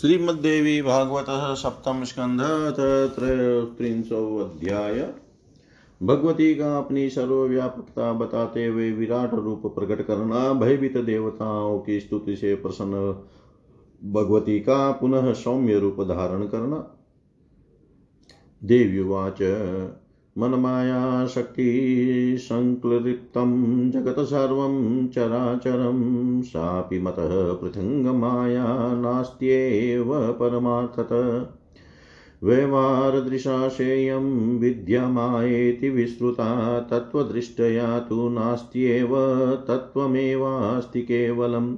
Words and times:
श्रीमद्देवी 0.00 0.82
भागवत 0.82 1.26
सप्तम 1.58 2.04
स्कंध 2.04 2.40
त्रयोत्रिंशो 3.14 4.38
अध्याय 4.38 5.14
भगवती 6.02 6.54
का 6.54 6.78
अपनी 6.78 7.10
सर्वव्यापकता 7.10 8.12
बताते 8.12 8.66
हुए 8.66 8.92
विराट 8.92 9.34
रूप 9.34 9.66
प्रकट 9.66 10.02
करना, 10.02 10.52
भयभीत 10.52 10.96
देवताओं 10.96 11.78
की 11.78 12.00
स्तुति 12.00 12.36
से 12.36 12.54
प्रसन्न 12.54 13.00
भगवती 14.12 14.60
का 14.60 14.90
पुनः 14.90 15.32
सौम्य 15.32 15.78
रूप 15.78 16.00
धारण 16.00 16.46
करना। 16.46 16.78
देव्युवाच 18.64 19.42
मनमाया 20.38 21.26
शक्तिसङ्क्लृप्तं 21.26 23.90
जगत् 23.90 24.20
सर्वं 24.20 25.08
चराचरं 25.08 26.42
सापि 26.42 26.98
मतः 26.98 27.52
पृथङ्गमाया 27.52 28.94
नास्त्येव 28.94 30.32
परमार्थत। 30.32 31.52
व्यवहारदृशाशेयं 32.44 34.58
विद्यमायेति 34.58 35.90
विस्तृता 35.90 36.80
तत्त्वदृष्ट्या 36.80 37.98
तु 37.98 38.28
नास्त्येव 38.28 39.08
तत्त्वमेवास्ति 39.68 41.02
केवलम्। 41.02 41.76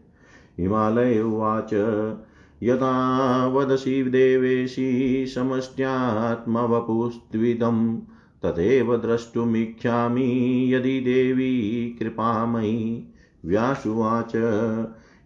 हिमालय 0.60 1.22
उवाच, 1.22 1.70
यथा 2.64 3.48
वदसि 3.48 4.04
देवेशी 4.04 5.26
समष्ट्यात्मवपुस्त्विदम्। 5.26 8.00
तथैव 8.46 8.98
द्रष्टुमिच्छामि 8.98 10.74
यदि 10.74 11.00
देवी 11.00 11.96
कृपामयी 12.00 13.08
व्यासुवाच 13.46 14.32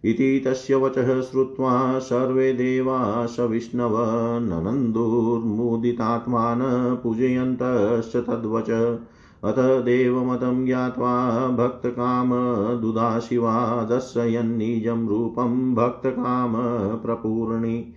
इति 0.04 0.42
तस्य 0.46 0.74
वचः 0.74 1.20
श्रुत्वा 1.20 1.98
सर्वे 1.98 2.52
देवा 2.52 3.26
सविष्णव 3.26 3.96
ननन्दुर्मुदितात्मान 4.38 6.60
पूजयन्तश्च 7.02 8.16
तद्वच। 8.16 8.98
अथ 9.44 9.54
देवमतं 9.58 10.66
ज्ञात्वा 10.66 11.48
भक्तकामदुदाशिवा 11.48 13.84
दर्शयन्निजं 13.84 15.08
रूपं 15.08 15.74
भक्तकामप्रपूर्णि। 15.74 17.94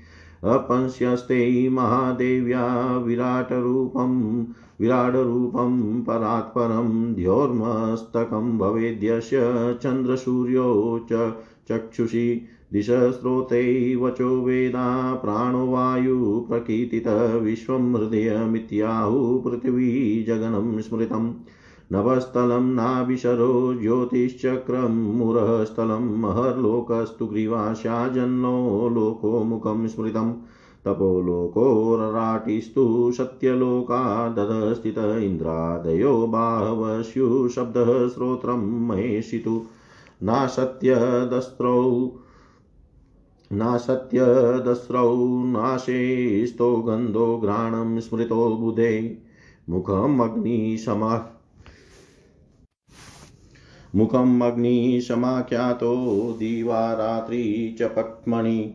अपंस्यस्ते 0.47 1.69
महादेव्या 1.69 2.97
विराटरूपं 2.97 4.43
विराडरूपं 4.81 6.03
परात्परं, 6.03 7.13
द्योर्मस्तकं 7.13 8.57
भवेद्यस्य 8.57 9.37
चन्द्रसूर्यौ 9.83 10.99
च 11.11 11.35
चक्षुषि, 11.69 12.45
दिशस्रोते 12.73 13.95
वचो 13.95 14.41
वेदा, 14.41 15.15
प्राणो 15.15 15.67
वायुप्रकीर्तितः 15.67 17.35
विश्वं 17.35 17.95
हृदयमित्याहुः 17.95 19.43
पृथिवी 19.43 20.23
जगनं 20.23 20.81
स्मृतम्। 20.81 21.33
नभस्थलं 21.91 22.63
नाभिशरो 22.75 23.73
ज्योतिश्चक्रं 23.81 24.95
मुरःस्थलं 25.17 26.07
महर्लोकस्तु 26.21 27.25
ग्रीवाशाजन्नो 27.25 28.89
लोको 28.89 29.43
मुखं 29.43 29.87
स्मृतम् 29.87 30.33
तपोलोकोरराटिस्तु 30.85 31.51
सत्यलोकादस्थित 33.17 34.97
इन्द्रादयो 34.97 36.27
बाहवस्यु 36.27 37.47
शब्दः 37.49 37.91
श्रोत्रं 38.07 38.65
महेशितु 38.87 39.55
नासत्यदस्त्रौ 40.23 41.79
नासत्यदस्रौ 43.51 45.15
नाशेस्तो 45.45 46.69
गन्धो 46.81 47.37
घ्राणं 47.37 47.99
स्मृतो 47.99 48.55
बुधे 48.57 48.93
मुखमग्निशमा 49.69 51.13
मुखम् 53.97 54.41
अग्निशमाख्यातो 54.41 56.35
दिवारात्रि 56.39 57.75
च 57.79 57.83
पक्मणि 57.83 58.73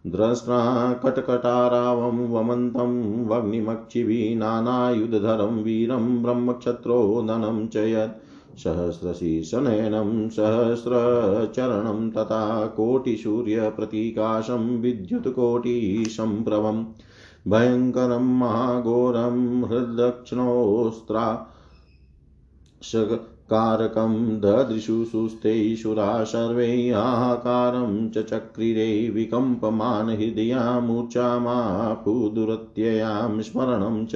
द्रष्ट्रा 0.05 0.93
कटकटारावं 0.93 2.29
वमन्तं 2.29 3.27
वग्निमक्षिभिः 3.27 4.37
नानायुधधरं 4.37 5.63
वीरं 5.63 6.23
ब्रह्मक्षत्रोदनं 6.23 7.67
च 7.67 7.75
यत् 7.75 8.59
सहस्रशीर्षनयनं 8.59 10.29
सहस्रचरणं 10.29 12.11
तथा 12.11 12.67
कोटिसूर्यप्रतीकाशं 12.67 14.81
विद्युत्कोटिसम्प्रभं 14.81 16.85
भयङ्करं 17.47 18.39
महाघोरं 18.39 19.63
हृदक्षिणोऽस्त्रा 19.63 21.47
कारकं 23.53 24.39
ददृशु 24.39 25.05
सुस्थैषुरा 25.05 26.23
सर्वै 26.23 26.89
आहाकारं 26.89 28.09
च 28.09 28.23
चक्रिरे 28.23 29.09
विकम्पमानहृदया 29.09 30.79
मूर्छामापुदुरत्ययां 30.79 33.41
स्मरणं 33.41 34.05
च 34.05 34.15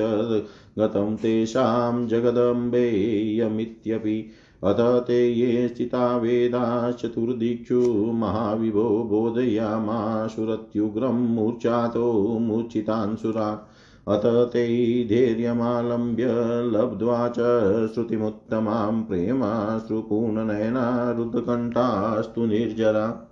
गतं 0.80 1.16
तेषां 1.16 2.08
जगदम्बेयमित्यपि। 2.08 4.30
अथ 4.64 5.08
ते 5.08 5.34
ये 5.34 5.68
स्थिता 5.68 6.18
वेदाश्चतुर्दिक्षु 6.18 8.12
महाविभो 8.14 9.08
बोधयामाशुरत्युग्रं 9.10 11.36
मूर्छातो 11.36 12.40
मूर्छितान्सुरा 12.40 13.68
अत 14.08 14.22
ते 14.26 15.06
धैर्यमालम्ब्य 15.10 16.26
लब्ध्वा 16.74 17.30
च 17.30 17.36
श्रुतिमुत्तमां 17.94 19.04
प्रेमाश्रुपूर्णनयना 19.04 21.14
निर्जरा 22.38 23.24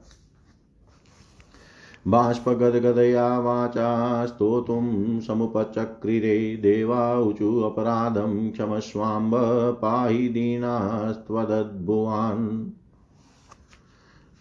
बाष्पगदगदया 2.07 3.39
वाचा 3.39 4.25
स्तोतुं 4.25 5.19
समुपचक्रिरे 5.19 6.55
देवाऊचु 6.55 7.61
अपराधं 7.61 8.51
क्षमस्वाम्ब 8.51 9.35
पाहि 9.81 10.27
दीनास्त्वदद्भुवान्। 10.27 12.69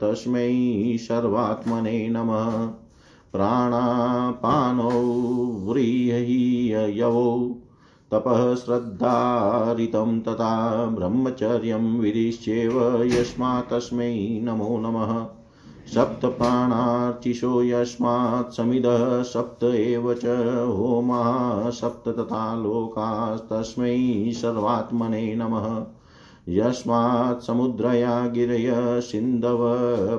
तस्मै 0.00 0.52
सर्वात्मने 1.00 2.08
नमः। 2.08 2.66
प्राणापानौ 3.32 4.90
व्रीहयवौ 5.72 7.56
तपः 8.12 8.54
श्रद्धारितं 8.54 10.20
तथा 10.20 10.86
ब्रह्मचर्यं 10.86 11.98
विधिश्चेव 11.98 13.02
यस्मात् 13.02 13.70
तस्मै 13.70 14.40
नमो 14.42 14.78
नमः। 14.78 15.37
सप्तप्राणार्चिषो 15.94 17.62
यस्मात् 17.62 18.54
समिदः 18.54 19.22
सप्त 19.22 19.64
एव 19.64 20.14
च 20.14 20.26
होमाः 20.76 21.70
सप्त 21.70 22.08
तथा 22.08 22.56
लोकास्तस्मै 22.56 24.32
सर्वात्मने 24.32 25.34
नमः। 25.34 25.86
यस्मात् 26.48 27.44
समुद्रया 27.44 28.26
गिरय 28.26 29.00
सिन्धव 29.00 29.58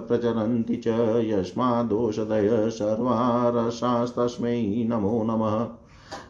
प्रचरन्ति 0.08 0.76
च 0.76 0.88
यस्मादोषधय 1.26 2.70
सर्वा 2.70 3.52
नमो 4.90 5.24
नमः। 5.24 5.68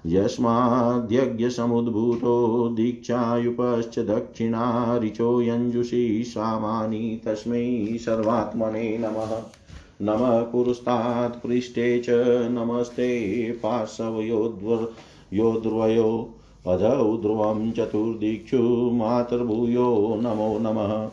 यस्माद्यज्ञसमुद्भूतो 0.05 2.69
दीक्षायुपश्च 2.69 4.00
दक्षिणा 4.00 4.98
ऋचो 4.98 5.41
यञ्जुषी 5.41 6.24
सामानि 6.24 7.21
तस्मै 7.25 7.98
सर्वात्मने 8.01 8.98
नमः। 8.98 9.41
नमः 10.01 10.41
पुरस्तात् 10.41 11.43
पृष्ठे 11.43 12.00
च 12.00 12.07
नमस्ते 12.51 13.51
पार्श्वयोद्वयो 13.51 16.36
अधौ 16.67 17.17
ध्रुवं 17.17 17.71
चतुर्दिक्षु 17.71 18.91
मातर्भूयो 18.93 20.19
नमो 20.21 20.59
नमः। 20.59 21.12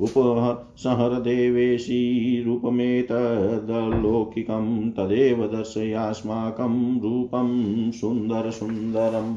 उपसंहरदेवेशी 0.00 2.42
रूपमेतदलौकिकं 2.42 4.90
तदेव 4.90 5.46
दर्शयास्माकं 5.46 7.00
रूपं 7.00 7.90
सुन्दरसुन्दरम् 7.90 9.36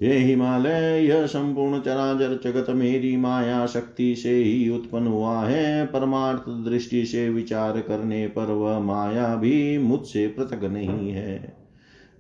ये 0.03 0.15
हिमालय, 0.15 1.07
यह 1.07 1.27
संपूर्ण 1.27 1.81
चराचर 1.81 2.41
जगत 2.45 2.71
मेरी 2.71 3.17
माया 3.17 3.67
शक्ति 3.67 4.17
से 4.17 4.35
ही 4.35 4.69
उत्पन्न 4.69 5.07
हुआ 5.07 5.41
है। 5.45 5.87
परमार्थ 5.87 6.49
दृष्टि 6.49 7.07
से 7.07 7.29
विचार 7.31 7.81
करने 7.81 8.27
पर 8.27 8.45
वह 8.45 8.79
माया 8.79 9.35
भी 9.37 9.79
मुझसे 9.79 10.27
पृथक 10.29 10.65
नहीं 10.65 11.11
है। 11.11 11.57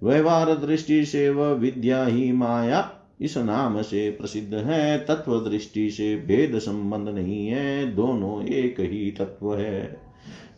व्यवहार 0.02 0.54
दृष्टि 0.54 1.04
से 1.04 1.30
वह 1.30 1.52
विद्या 1.52 2.04
ही 2.04 2.32
माया, 2.32 2.90
इस 3.20 3.38
नाम 3.38 3.82
से 3.82 4.10
प्रसिद्ध 4.10 4.54
है। 4.54 4.98
तत्व 4.98 5.38
दृष्टि 5.38 5.90
से 5.90 6.16
भेद 6.16 6.58
संबंध 6.58 7.08
नहीं 7.08 7.46
है, 7.48 7.94
दोनों 7.94 8.44
एक 8.44 8.80
ही 8.80 9.10
तत्व 9.10 9.56
है। 9.56 10.07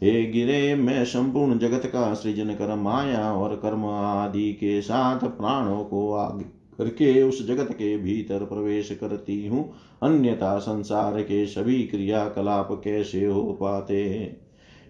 हे 0.03 0.27
गिरे, 0.27 0.75
मैं 0.75 1.05
संपूर्ण 1.05 1.59
जगत 1.59 1.87
का 1.87 2.15
सृजन 2.15 2.45
कर 2.45 2.75
माया 2.75 3.33
और 3.33 3.57
कर्म 3.57 3.85
आदि 3.87 4.53
के 4.53 4.83
साथ 4.83 5.19
प्राणों 5.19 5.85
को 5.85 6.13
आगे 6.13 6.45
करके 6.79 7.23
उस 7.23 7.49
जगत 7.49 7.73
के 7.73 7.99
भीतर 7.99 8.39
प्रवेश 8.39 8.99
करती 9.01 9.47
हूँ। 9.47 9.73
अन्यथा 10.03 10.59
संसार 10.59 11.23
के 11.23 11.47
सभी 11.47 11.83
क्रियाकलाप 11.83 12.81
कैसे 12.85 13.27
हो 13.27 13.59
पाते 13.61 14.11
हैं? 14.11 14.41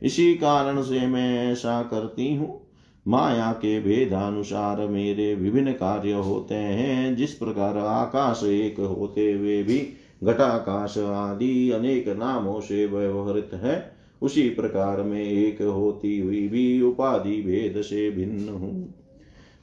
इसी 0.02 0.34
कारण 0.34 0.82
से 0.82 1.06
मैं 1.06 1.52
ऐसा 1.52 1.82
करती 1.82 2.34
हूँ। 2.34 2.66
माया 3.08 3.52
के 3.52 3.80
भेदानुसार 3.80 4.88
मेरे 4.88 5.34
विभिन्न 5.34 5.72
कार्य 5.72 6.12
होते 6.12 6.54
हैं। 6.54 7.16
जिस 7.16 7.34
प्रकार 7.34 7.78
आकाश 7.78 8.40
एक 8.44 8.80
होते 8.80 9.32
हुए 9.32 9.62
भी, 9.62 9.92
घटाकाश 10.24 10.98
आदि 10.98 11.70
अनेक 11.70 12.08
नामों 12.08 12.60
से 12.60 12.86
व्यवहृत 12.86 13.50
है। 13.54 13.89
उसी 14.22 14.50
प्रकार 14.50 15.02
में 15.02 15.22
एक 15.22 15.62
होती 15.62 16.18
हुई 16.20 16.48
भी 16.48 16.82
उपाधि 16.82 17.42
भेद 17.42 17.82
से 17.82 18.10
भिन्न 18.10 18.48
हूँ। 18.48 18.94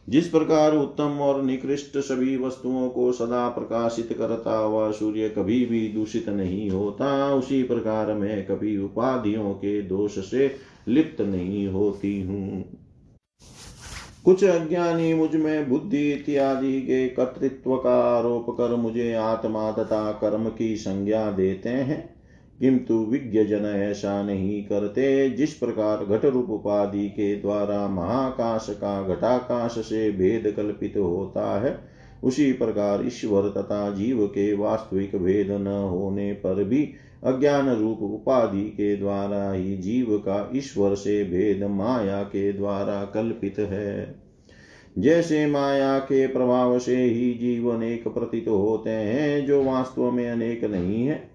जिस 0.09 0.27
प्रकार 0.27 0.75
उत्तम 0.75 1.03
और 1.03 1.43
निकृष्ट 1.43 1.97
सभी 1.97 2.37
वस्तुओं 2.37 2.89
को 2.89 3.11
सदा 3.11 3.49
प्रकाशित 3.49 4.13
करता 4.17 4.57
हुआ 4.57 4.91
सूर्य 4.91 5.29
कभी 5.29 5.65
भी 5.65 5.87
दूषित 5.87 6.29
नहीं 6.29 6.69
होता, 6.69 7.33
उसी 7.33 7.63
प्रकार 7.63 8.13
मैं 8.13 8.45
कभी 8.45 8.77
उपाधियों 8.77 9.53
के 9.53 9.81
दोष 9.81 10.31
से 10.31 10.55
लिप्त 10.87 11.21
नहीं 11.21 11.67
होती 11.67 12.21
हूँ। 12.21 12.65
कुछ 14.25 14.43
अज्ञानी 14.43 15.13
मुझमें 15.13 15.69
बुद्धि 15.69 16.11
इत्यादि 16.11 16.81
के 16.81 17.07
कर्तृत्व 17.07 17.75
का 17.75 18.17
आरोप 18.17 18.49
कर 18.49 18.75
मुझे 18.75 19.13
आत्मा 19.13 19.71
तथा 19.71 20.11
कर्म 20.11 20.49
की 20.49 20.75
संज्ञा 20.75 21.31
देते 21.31 21.69
हैं। 21.69 22.16
किंतु 22.59 22.93
विज्ञ 22.93 23.43
जन 23.43 23.65
ऐसा 23.65 24.23
नहीं 24.23 24.63
करते, 24.63 25.29
जिस 25.29 25.53
प्रकार 25.53 26.05
घट 26.05 26.25
रूप 26.25 26.49
उपाधि 26.49 27.09
के 27.09 27.35
द्वारा 27.35 27.87
महाकाश 27.87 28.67
का 28.69 29.07
घटाकाश 29.07 29.71
से 29.71 30.11
भेद 30.11 30.53
कल्पित 30.57 30.97
होता 30.97 31.61
है, 31.61 31.79
उसी 32.23 32.53
प्रकार 32.53 33.07
ईश्वर 33.07 33.49
तथा 33.49 33.91
जीव 33.91 34.27
के 34.27 34.55
वास्तविक 34.55 35.15
भेद 35.15 35.51
न 35.51 35.67
होने 35.67 36.33
पर 36.33 36.63
भी 36.63 36.93
अज्ञान 37.23 37.69
रूप 37.69 37.99
उपाधि 37.99 38.63
के 38.63 38.95
द्वारा 38.95 39.51
ही 39.51 39.77
जीव 39.77 40.05
का 40.09 40.51
ईश्वर 40.55 40.95
से 40.95 41.23
भेद 41.23 41.63
माया 41.63 42.23
के 42.23 42.53
द्वारा 42.53 43.05
कल्पित 43.05 43.59
है। 43.59 44.15
जैसे 44.97 45.45
माया 45.47 45.99
के 45.99 46.27
प्रभाव 46.27 46.79
से 46.79 47.03
ही 47.03 47.33
जीवन 47.33 47.83
एक 47.83 48.07
प्रतीत 48.07 48.47
होते 48.47 48.89
हैं, 48.89 49.45
जो 49.45 49.63
वास्तव 49.63 50.11
में 50.11 50.29
अनेक 50.29 50.63
नहीं 50.63 51.07
है 51.07 51.26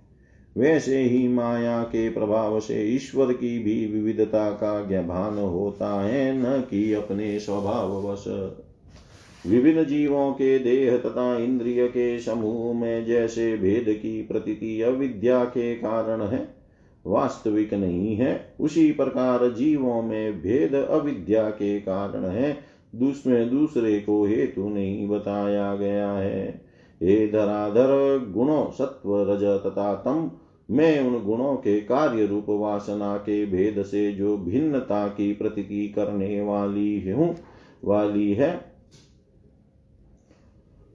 वैसे 0.57 1.03
ही 1.03 1.29
माया 1.29 1.83
के 1.83 2.11
प्रभाव 2.11 2.61
से 2.61 2.83
ईश्वर 2.83 3.33
की 3.33 3.59
भी 3.59 3.87
विविधता 3.87 4.51
का 4.51 4.87
ज्ञान 4.87 5.39
होता 5.39 6.03
है, 6.03 6.39
न 6.39 6.61
कि 6.61 6.93
अपने 6.93 7.41
स्वभाव 7.41 8.11
वश 8.11 8.25
विभिन्न 9.47 9.85
जीवों 9.85 10.33
के 10.33 10.59
देह 10.59 10.97
तथा 10.97 11.39
इंद्रिय 11.39 11.89
के 11.89 12.19
समूह 12.19 12.81
में 12.81 13.07
जैसे 13.07 13.57
भेद 13.57 13.85
की 13.89 14.23
प्रतीति 14.23 14.83
अविद्या 14.83 15.45
के 15.45 15.75
कारण 15.75 16.23
है, 16.23 16.55
वास्तविक 17.07 17.75
नहीं 17.75 18.17
है। 18.17 18.55
उसी 18.61 18.93
प्रकार 18.93 19.51
जीवों 19.51 20.03
में 20.03 20.43
भेद 20.43 20.75
अविद्या 20.75 21.51
के 21.51 21.81
कारण 21.81 22.25
है, 22.25 22.59
दूसरे 22.95 23.45
दूसरे 23.45 24.01
को 24.01 24.25
हेतु 24.25 24.69
नहीं 24.69 25.09
बताया 25.09 25.75
गया 25.75 26.13
है। 26.13 26.73
हे 27.03 27.29
धराधर 27.29 28.19
गुणों 28.31 28.71
सत्व 28.71 29.23
रज 29.23 29.43
तथा 29.43 29.95
तम 29.95 30.31
मैं 30.73 31.01
उन 31.01 31.25
गुणों 31.25 31.57
के 31.57 31.81
कार्य 31.81 32.27
रूप 32.27 32.47
वासना 32.49 33.17
के 33.17 33.47
भेद 33.47 33.83
से 33.83 34.13
जो 34.13 34.37
भिन्नता 34.37 35.09
की 35.09 35.33
प्रतीति 35.33 35.89
करने 35.89 36.41
वाली 36.41 37.11
हूँ, 37.11 37.37
वाली 37.85 38.33
है, 38.33 38.73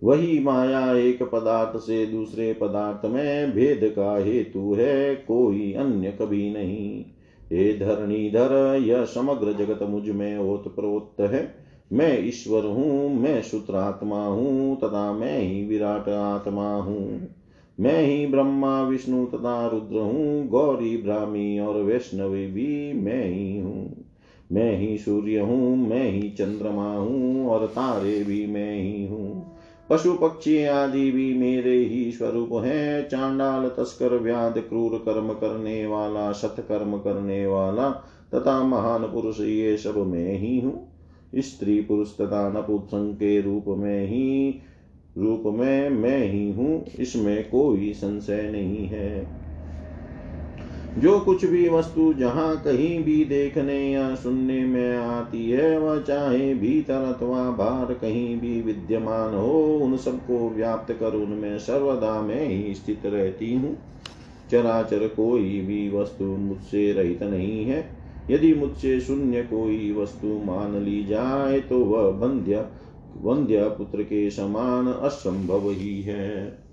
वही 0.04 0.40
माया 0.40 0.94
एक 0.94 1.24
पदार्थ 1.24 1.80
से 1.80 2.06
दूसरे 2.06 2.54
पदार्थ 2.54 3.06
में 3.06 3.52
भेद 3.52 3.80
का 3.84 4.18
हेतु 4.18 4.74
है, 4.74 5.16
कोई 5.16 5.74
अन्य 5.74 6.12
कभी 6.12 6.54
नहीं। 6.54 7.06
हे 7.52 7.78
धरणीधर, 7.78 8.80
यह 8.82 9.06
समग्र 9.06 9.54
जगत 9.54 9.84
मुझमें 9.84 10.38
ओत 10.38 10.68
ओतप्रोत 10.68 11.16
है। 11.20 11.56
मैं 11.94 12.28
ईश्वर 12.28 12.66
हूँ, 12.66 13.16
मैं 13.16 13.42
सूत्रात्मा 13.42 14.26
हूँ, 14.26 14.80
तथा 14.80 15.14
मैं 15.14 15.40
ही 15.40 15.66
विराट 15.66 16.10
आत्मा 16.10 16.76
हूँ। 16.76 17.37
मैं 17.80 18.02
ही 18.04 18.26
ब्रह्मा, 18.26 18.82
विष्णु 18.82 19.26
तथा 19.26 19.68
रुद्र 19.68 19.96
हूँ, 19.96 20.48
गौरी, 20.48 20.98
ब्राह्मी 20.98 21.60
और 21.60 21.84
वैष्णवी 21.84 22.48
भी 22.48 22.94
मैं 22.94 23.26
ही 23.26 23.60
हूँ। 23.60 24.06
मैं 24.52 24.78
ही 24.78 24.98
सूर्य 24.98 25.40
हूँ, 25.40 25.90
मैं 25.90 26.12
ही 26.12 26.30
चंद्रमा 26.30 26.94
हूँ 26.94 27.48
और 27.50 27.68
तारे 27.68 28.24
भी 28.24 28.48
मैं 28.48 28.82
ही 28.82 29.08
हूँ। 29.08 29.58
पशु 29.90 30.14
पक्षी 30.14 30.66
आदि 30.66 31.12
भी 31.12 31.34
मेरे 31.34 31.76
ही 31.76 32.12
स्वरूप 32.12 32.50
हैं। 32.54 33.10
चांडाल, 33.10 33.70
तस्कर, 33.70 34.18
व्याध, 34.18 34.58
क्रूर 34.58 34.98
कर्म 34.98 35.30
करने 35.30 35.88
वाला, 35.88 36.32
सत्कर्म 36.32 36.98
करने 36.98 37.48
वाला 37.48 37.90
तथा 38.36 38.64
महान 38.64 39.04
पुरुष 39.04 39.40
ये 39.40 39.78
सब 39.78 39.98
मैं 39.98 40.38
ही 40.38 40.60
हूँ। 40.60 40.94
स्त्री, 41.36 41.82
पुरुष 41.82 42.18
तथा 42.18 42.50
नपुंसक 42.50 43.16
के 43.16 43.42
रूप 43.42 43.66
में 43.68 44.08
ही 44.08 44.60
रूप 45.18 45.44
में 45.46 45.90
मैं 45.90 46.28
ही 46.32 46.52
हूँ, 46.52 46.86
इसमें 47.00 47.50
कोई 47.50 47.94
संशय 47.94 48.50
नहीं 48.52 48.88
है। 48.88 49.38
जो 50.98 51.20
कुछ 51.20 51.46
भी 51.46 51.70
वस्तु 51.70 52.14
जहाँ 52.14 52.58
कहीं 52.58 53.04
भी 53.04 53.26
देखने 53.26 53.92
या 53.92 54.16
सुनने 54.16 54.66
में 54.66 54.98
आती 54.98 55.50
है, 55.50 55.80
वह 55.80 56.02
चाहे 56.02 56.54
भीतर 56.54 56.94
अथवा 56.94 57.52
बाहर 57.52 57.94
कहीं 57.94 58.40
भी 58.42 58.62
विद्यमान 58.62 59.34
हो, 59.34 59.80
उन 59.84 59.98
सबको 59.98 60.50
व्याप्त 60.50 60.94
कर 60.94 61.16
उनमें 61.16 61.60
सर्वदा 61.60 62.22
मैं 62.22 62.48
ही 62.48 62.76
स्थित 62.76 63.02
रहती 63.06 63.54
हूँ। 63.54 63.78
चराचर 64.52 65.08
कोई 65.08 65.62
भी 65.62 65.90
वस्तु 65.90 66.24
मुझसे 66.24 66.92
रहित 66.92 67.24
नहीं 67.24 67.66
है। 67.66 67.90
यदि 68.30 68.54
मुझसे 68.54 69.00
शून्य 69.00 69.42
कोई 69.42 69.92
वस्तु 69.92 70.28
मान 70.28 70.84
ली 70.84 71.04
जाए 71.06 71.60
तो 71.60 71.80
वह 71.80 72.12
बंध्य 72.12 72.66
वंध्य 73.22 73.64
पुत्र 73.64 74.04
के 74.04 74.30
समान 74.30 74.88
असंभव 74.88 75.70
ही 75.70 76.02
है। 76.02 76.68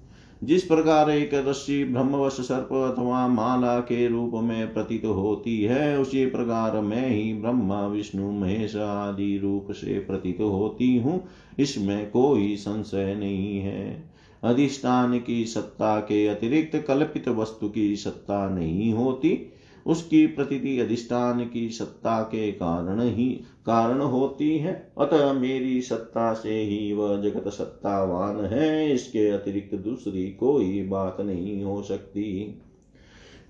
जिस 0.45 0.63
प्रकार 0.63 1.11
एक 1.11 1.31
रस्सी 1.35 1.85
ब्रह्मवश 1.85 2.33
सर्प 2.33 2.95
अथवा 2.97 3.29
माला 3.29 3.81
के 3.81 4.09
रूप 4.09 4.31
में 4.35 4.75
प्रतीत 4.75 5.05
होती 5.05 5.63
है, 5.63 5.99
उसी 5.99 6.27
प्रकार 6.27 6.81
मैं 6.81 7.09
ही 7.09 7.35
ब्रह्मा, 7.35 7.87
विष्णु, 7.87 8.31
महेश 8.31 8.77
आदि 8.77 9.39
रूप 9.39 9.67
से 9.71 9.99
प्रतीत 9.99 10.41
होती 10.41 10.97
हूँ। 10.99 11.25
इसमें 11.59 12.11
कोई 12.11 12.57
संशय 12.57 13.15
नहीं 13.15 13.59
है। 13.59 14.11
अधिष्ठान 14.45 15.21
की 15.21 15.45
सत्ता 15.45 16.01
के 16.01 16.27
अतिरिक्त 16.27 16.85
कल्पित 16.89 17.29
वस्तु 17.29 17.69
की 17.69 17.97
सत्ता 17.97 18.51
नहीं 18.51 18.93
होती। 18.93 19.53
उसकी 19.87 20.27
प्रतीति 20.27 20.79
अधिष्ठान 20.81 21.41
की 21.45 21.69
सत्ता 21.69 22.21
के 22.23 22.51
कारण 22.53 23.01
ही, 23.01 23.29
कारण 23.67 24.01
होती 24.01 24.57
है। 24.59 24.73
अतः 24.99 25.33
मेरी 25.33 25.81
सत्ता 25.81 26.33
से 26.35 26.61
ही 26.61 26.93
वह 26.93 27.17
जगत 27.23 27.49
सत्तावान 27.49 28.45
है, 28.45 28.93
इसके 28.93 29.29
अतिरिक्त 29.29 29.75
दूसरी 29.75 30.31
कोई 30.31 30.83
बात 30.83 31.21
नहीं 31.21 31.63
हो 31.65 31.83
सकती। 31.83 32.61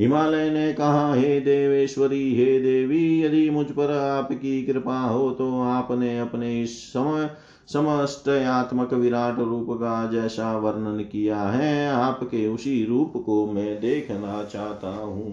हिमालय 0.01 0.51
ने 0.51 0.73
कहा, 0.73 1.15
हे 1.15 1.41
देवेश्वरी, 1.41 2.35
हे 2.35 2.59
देवी, 2.61 3.23
यदि 3.23 3.49
मुझ 3.51 3.67
पर 3.67 3.91
आपकी 3.93 4.63
कृपा 4.63 5.01
हो 5.01 5.31
तो 5.31 5.51
आपने 5.61 6.19
अपने 6.19 6.61
इस 6.63 6.83
समय 6.89 7.31
समस्तयात्मक 7.69 8.93
विराट 8.93 9.39
रूप 9.39 9.67
का 9.71 10.11
जैसा 10.11 10.57
वर्णन 10.57 11.03
किया 11.03 11.43
है। 11.43 11.89
आपके 11.89 12.47
उसी 12.47 12.85
रूप 12.85 13.13
को 13.27 13.45
मैं 13.47 13.81
देखना 13.81 14.43
चाहता 14.45 14.89
हूँ। 14.89 15.33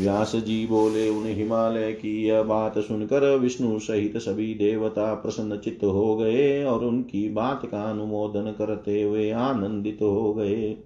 व्यास 0.00 0.36
जी 0.36 0.66
बोले, 0.66 1.08
उन 1.08 1.26
हिमालय 1.26 1.92
की 1.92 2.24
यह 2.26 2.42
बात 2.42 2.78
सुनकर 2.78 3.38
विष्णु 3.38 3.78
सहित 3.78 4.16
सभी 4.16 4.54
देवता 4.54 5.14
प्रसन्न 5.14 5.56
चित्त 5.56 5.84
हो 5.84 6.16
गए 6.16 6.64
और 6.64 6.84
उनकी 6.84 7.30
बात 7.30 7.66
का 7.66 7.82
अनुमोदन 7.82 8.54
करते 8.58 9.02
हुए 9.02 9.30
आनंदित 9.30 9.98
हो 10.02 10.34
गए। 10.34 10.76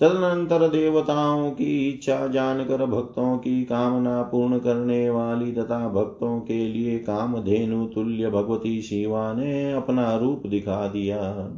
तदनंतर 0.00 0.68
देवताओं 0.68 1.50
की 1.50 1.88
इच्छा 1.88 2.26
जानकर, 2.26 2.86
भक्तों 2.86 3.38
की 3.38 3.64
कामना 3.64 4.22
पूर्ण 4.22 4.58
करने 4.58 5.10
वाली 5.10 5.52
तथा 5.52 5.88
भक्तों 5.88 6.40
के 6.40 6.68
लिए 6.68 6.98
कामधेनु 6.98 7.86
तुल्य 7.86 8.30
भगवती 8.30 8.82
शिवा 8.82 9.32
ने 9.32 9.72
अपना 9.72 10.16
रूप 10.16 10.42
दिखा 10.46 10.88
दिया। 10.88 11.50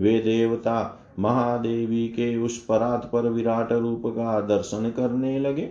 वे 0.00 0.18
देवता 0.18 1.00
महादेवी 1.18 2.08
के 2.08 2.36
उस 2.36 2.64
परात 2.64 3.10
पर 3.12 3.28
विराट 3.28 3.72
रूप 3.72 4.02
का 4.06 4.40
दर्शन 4.40 4.92
करने 4.96 5.38
लगे, 5.38 5.68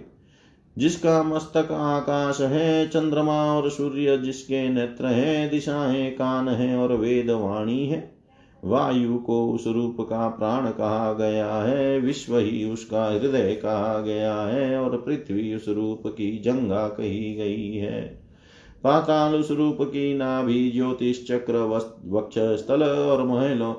जिसका 0.78 1.24
मस्तक 1.24 1.72
आकाश 1.72 2.42
है, 2.42 2.88
चंद्रमा 2.88 3.54
और 3.54 3.70
सूर्य, 3.70 4.18
जिसके 4.18 4.70
नेत्र 4.70 5.06
है, 5.06 5.50
दिशाएँ 5.50 6.12
कान 6.12 6.50
है 6.50 6.78
और 6.78 6.94
वेद 6.94 7.30
वाणी 7.30 7.88
है। 7.88 8.14
वायु 8.66 9.18
को 9.18 9.52
उस 9.52 9.68
रूप 9.68 9.98
का 10.02 10.28
प्राण 10.28 10.72
कहा 10.72 11.14
गया 11.14 11.54
है, 11.54 12.00
विश्व 12.00 12.38
ही 12.38 12.66
उसका 12.66 13.06
हृदय 13.06 13.56
कहा 13.56 14.00
गया 14.00 14.42
है 14.42 14.78
और 14.80 14.98
पृथ्वी 14.98 15.56
उस 15.56 15.68
रूप 15.68 16.04
की 16.08 16.40
जंगा 16.40 16.88
कही 16.88 17.36
गई 17.36 17.74
है। 17.74 18.02
पाताल 18.84 19.36
उस 19.36 19.52
रूप 19.52 19.78
की 19.82 20.18
नाभि, 20.18 20.72
ज्योतिष 20.76 21.28
चक्र 21.28 21.54
वक्ष 22.06 22.36
स्थल 22.38 22.84
और 22.84 23.24
महलों 23.24 23.74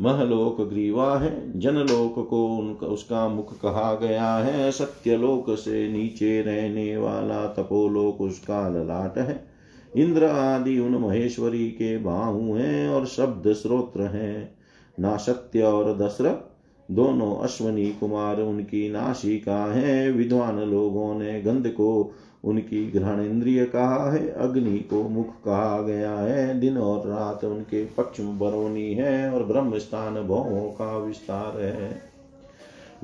महलोक 0.00 0.60
ग्रीवा 0.60 1.18
है 1.18 1.60
जनलोक 1.60 2.28
को 2.28 2.46
उनका, 2.46 2.86
उसका 2.86 3.28
मुख 3.28 3.60
कहा 3.60 3.94
गया 3.94 4.34
है। 4.34 4.72
सत्यलोक 4.72 5.58
से 5.58 5.92
नीचे 5.92 6.42
रहने 6.42 6.96
वाला 6.96 7.46
तपोलोक 7.46 8.20
उसका 8.20 8.68
ललाट 8.68 9.18
है। 9.18 9.48
इंद्र 9.96 10.24
आदि 10.24 10.78
उन 10.78 10.94
महेश्वरी 10.94 11.68
के 11.68 11.98
बाहु 11.98 12.54
हैं 12.54 12.88
और 12.88 13.06
शब्द 13.06 13.52
स्रोत्र 13.52 14.02
हैं। 14.02 14.54
ना 15.00 15.16
और 15.62 15.98
दशरथ, 15.98 16.58
दोनों 16.90 17.36
अश्वनी 17.36 17.86
कुमार 17.86 18.40
उनकी 18.40 18.90
नाशिका 18.90 19.72
है। 19.72 20.10
विद्वान 20.10 20.58
लोगों 20.58 21.14
ने 21.14 21.42
गंध 21.42 21.66
को 21.66 22.14
उनकी 22.44 22.90
ग्रहण 22.90 23.20
इंद्रिय 23.20 23.64
कहा 23.64 24.12
है, 24.12 24.28
अग्नि 24.28 24.78
को 24.78 25.08
मुख 25.08 25.28
कहा 25.30 25.82
गया 25.82 26.14
है, 26.14 26.60
दिन 26.60 26.78
और 26.78 27.08
रात 27.08 27.44
उनके 27.44 27.84
पश्चिम 27.84 28.38
बरोनी 28.38 28.94
है 28.94 29.30
और 29.30 29.44
ब्रह्म 29.44 29.78
स्थान 29.78 30.14
भवों 30.14 30.70
का 30.70 30.98
विस्तार 30.98 31.60
है। 31.60 32.02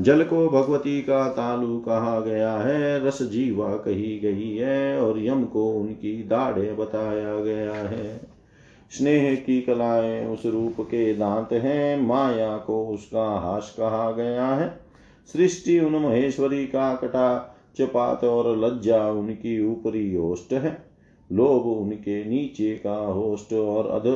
जल 0.00 0.24
को 0.24 0.48
भगवती 0.48 1.02
का 1.02 1.28
तालु 1.28 1.78
कहा 1.78 2.20
गया 2.20 2.52
है, 2.52 3.06
रस 3.06 3.22
जीवा 3.22 3.68
कही 3.68 4.18
गई 4.18 4.56
है 4.56 5.00
और 5.00 5.24
यम 5.24 5.44
को 5.44 5.72
उनकी 5.72 6.22
दाढ़े 6.22 6.72
बताया 6.72 7.40
गया 7.40 7.74
है। 7.74 8.20
स्नेह 8.90 9.34
की 9.34 9.60
कलाएँ 9.60 10.26
उस 10.26 10.46
रूप 10.46 10.80
के 10.80 11.14
दांत 11.14 11.52
हैं, 11.52 12.06
माया 12.06 12.56
को 12.56 12.86
उसका 12.86 13.38
हास 13.38 13.74
कहा 13.78 14.12
गया 14.12 14.46
है। 14.46 14.80
सृष्टि 15.32 15.80
उन 15.80 15.92
महेश्वरी 15.92 16.66
का 16.66 16.94
कटा 16.94 17.50
चपात 17.78 18.24
और 18.24 18.58
लज्जा 18.58 19.10
उनकी 19.10 19.66
ऊपरी 19.66 20.14
होस्ट 20.14 20.52
है। 20.52 20.94
लोभ 21.32 21.66
उनके 21.66 22.24
नीचे 22.24 22.74
का 22.74 22.96
होस्ट 22.96 23.52
और 23.52 23.87
अध, 23.87 24.06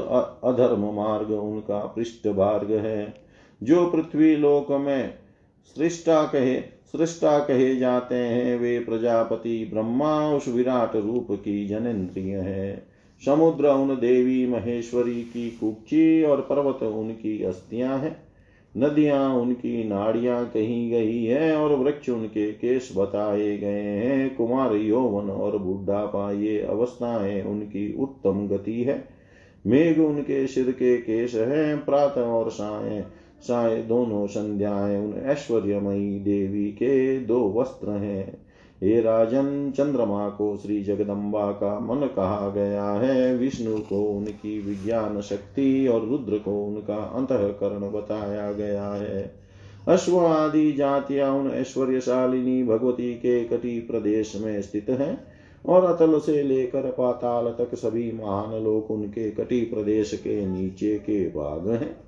अधर्म 0.44 0.94
मार्ग 0.94 1.30
उनका 1.30 1.78
पृष्ठ 1.78 2.26
मार्ग 2.26 2.72
है। 2.72 3.14
जो 3.62 3.86
पृथ्वी 3.86 4.36
लोक 4.36 4.72
में 4.72 5.14
सृष्टा 5.76 6.24
कहे 6.24 6.60
सृष्टा 6.60 7.38
कहे 7.38 7.76
जाते 7.76 8.14
हैं 8.14 8.58
वे 8.58 8.78
प्रजापति 8.80 9.70
ब्रह्मा 9.74 10.34
उस 10.34 10.48
विराट 10.48 10.96
रूप 10.96 11.26
की 11.30 11.66
जनेन्द्रिय 11.66 12.36
है। 12.36 12.86
समुद्र 13.26 13.68
उन 13.68 13.88
देवी 13.88 14.46
महेश्वरी 14.46 15.22
की 15.22 15.50
कुक्षी 15.50 16.22
और 16.22 16.40
पर्वत 16.40 16.82
उनकी 16.82 17.44
अस्थियाँ 17.44 17.98
हैं। 17.98 18.27
नदियाँ 18.78 19.34
उनकी 19.34 19.88
नाड़ियाँ 19.88 20.46
कही 20.46 20.90
गई 20.90 21.24
है 21.24 21.56
और 21.56 21.76
वृक्ष 21.76 22.08
उनके 22.08 22.52
केस 22.52 22.94
बताए 22.96 23.56
गए 23.56 23.82
हैं। 23.82 24.36
कुमार 24.36 24.74
यौवन 24.74 25.30
और 25.30 25.58
बुढ़ापा 25.58 26.32
ये 26.32 26.60
अवस्थाएँ 26.60 27.42
उनकी 27.42 27.96
उत्तम 27.98 28.48
गति 28.48 28.82
है। 28.82 29.08
मेघ 29.66 29.98
उनके 29.98 30.46
सिर 30.46 30.70
के 30.70 30.96
केश 30.98 31.34
है, 31.34 31.76
प्रातः 31.76 32.22
और 32.22 32.50
साय। 32.50 33.04
साय 33.40 33.76
दोनों 33.82 34.26
संध्याएँ 34.26 34.98
उन 34.98 35.14
ऐश्वर्यमयी 35.18 36.20
देवी 36.20 36.70
के 36.70 37.20
दो 37.20 37.54
वस्त्र 37.56 37.90
हैं। 37.90 38.47
हे 38.82 39.00
राजन, 39.00 39.72
चंद्रमा 39.76 40.28
को 40.28 40.56
श्री 40.56 40.82
जगदम्बा 40.84 41.52
का 41.52 41.80
मन 41.80 42.06
कहा 42.06 42.48
गया 42.48 42.84
है। 42.84 43.36
विष्णु 43.36 43.78
को 43.78 44.02
उनकी 44.02 44.58
विज्ञान 44.62 45.20
शक्ति 45.20 45.88
और 45.88 46.06
रुद्र 46.06 46.38
को 46.38 46.64
उनका 46.64 46.96
अंतकरण 46.96 47.90
बताया 47.92 48.52
गया 48.52 48.88
है। 48.88 49.34
अश्व 49.88 50.18
आदि 50.18 50.72
जातिया 50.72 51.32
उन 51.32 51.50
ऐश्वर्यशालिनी 51.50 52.64
भगवती 52.64 53.14
के 53.14 53.44
कटी 53.44 53.80
प्रदेश 53.80 54.36
में 54.36 54.62
स्थित 54.62 54.90
हैं 54.90 55.26
और 55.66 55.84
अतल 55.84 56.18
से 56.18 56.42
लेकर 56.42 56.82
पाताल 56.82 57.64
तक 57.64 57.74
सभी 57.74 58.12
महान 58.12 58.64
लोक 58.64 58.90
उनके 58.90 59.30
कटी 59.30 59.60
प्रदेश 59.60 60.14
के 60.14 60.46
नीचे 60.46 60.98
के 60.98 61.28
भाग 61.28 61.70
हैं। 61.70 62.07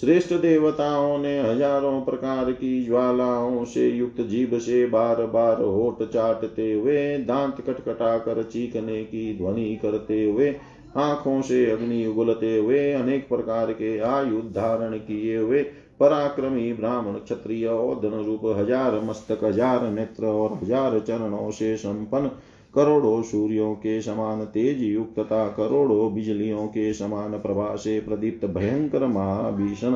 श्रेष्ठ 0.00 0.32
देवताओं 0.32 1.18
ने 1.18 1.40
हज़ारों 1.40 2.00
प्रकार 2.00 2.52
की 2.52 2.84
ज्वालाओं 2.84 3.64
से 3.64 3.88
युक्त 3.88 4.20
जीभ 4.20 4.58
से 4.58 4.86
बार 4.86 5.26
बार 5.26 5.62
होठ 5.62 6.02
चाटते 6.02 6.72
हुए, 6.72 7.18
दांत 7.18 7.60
कटकटा 7.60 8.18
कर 8.18 8.42
चीखने 8.42 9.04
की 9.04 9.38
ध्वनि 9.38 9.78
करते 9.82 10.24
हुए, 10.24 10.56
आँखों 10.96 11.42
से 11.42 11.70
अग्नि 11.70 12.06
उगलते 12.06 12.56
हुए, 12.58 12.92
अनेक 12.92 13.28
प्रकार 13.28 13.72
के 13.72 13.98
आयुध 13.98 14.52
धारण 14.52 14.98
किए 14.98 15.36
हुए, 15.36 15.62
पराक्रमी 16.00 16.72
ब्राह्मण, 16.72 17.12
क्षत्रिय 17.12 17.68
धन 18.02 18.22
रूप 18.26 18.40
हज़ार 18.58 19.00
मस्तक, 19.00 19.44
हज़ार 19.44 19.90
नेत्र 19.90 20.26
और 20.26 20.58
हज़ार 20.62 21.00
चरणों 21.00 21.50
से 21.50 21.76
संपन्न 21.76 22.30
करोड़ों 22.76 23.22
सूर्यों 23.22 23.74
के 23.74 24.00
समान 24.02 24.44
तेज 24.44 24.82
युक्त 24.82 25.18
तथा 25.18 25.48
करोड़ों 25.48 26.14
बिजलियों 26.14 26.66
के 26.66 26.92
समान 26.92 27.32
प्रभा 27.32 27.76
से 27.76 28.00
प्रदीप्त 28.00 28.46
भयंकर 28.46 29.06
महाभीषण 29.06 29.92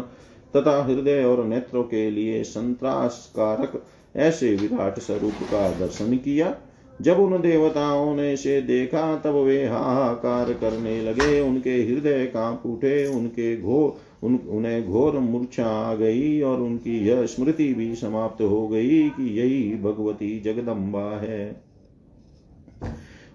तथा 0.57 0.85
हृदय 0.85 1.25
और 1.25 1.45
नेत्रों 1.45 1.83
के 1.83 2.11
लिए 2.11 2.43
संत्रासकारक 2.43 3.85
ऐसे 4.17 4.57
विराट 4.57 4.99
स्वरूप 4.99 5.33
का 5.33 5.71
दर्शन 5.71 6.17
किया। 6.17 6.57
जब 7.01 7.21
उन 7.21 7.41
देवताओं 7.41 8.15
ने 8.15 8.37
से 8.37 8.63
देखा, 8.63 9.17
तब 9.17 9.31
वे 9.31 9.67
हाहाकार 9.67 10.53
करने 10.53 11.03
लगे। 11.03 11.41
उनके 11.41 11.71
हृदय 11.71 12.27
काँप 12.27 12.63
उठे, 12.67 13.07
उनके 13.07 13.61
घोर, 13.61 13.97
उन, 14.27 14.37
उन्हें 14.37 14.89
घोर 14.89 15.19
मूर्छा 15.19 15.67
आ 15.67 15.95
गई 15.95 16.41
और 16.41 16.61
उनकी 16.61 17.09
यह 17.09 17.27
स्मृति 17.27 17.75
भी 17.75 17.95
समाप्त 17.95 18.43
हो 18.43 18.69
गई 18.69 19.09
कि 19.09 19.41
यही 19.41 19.79
भगवती 19.83 20.41
जगदम्बा 20.41 21.19
है। 21.19 21.70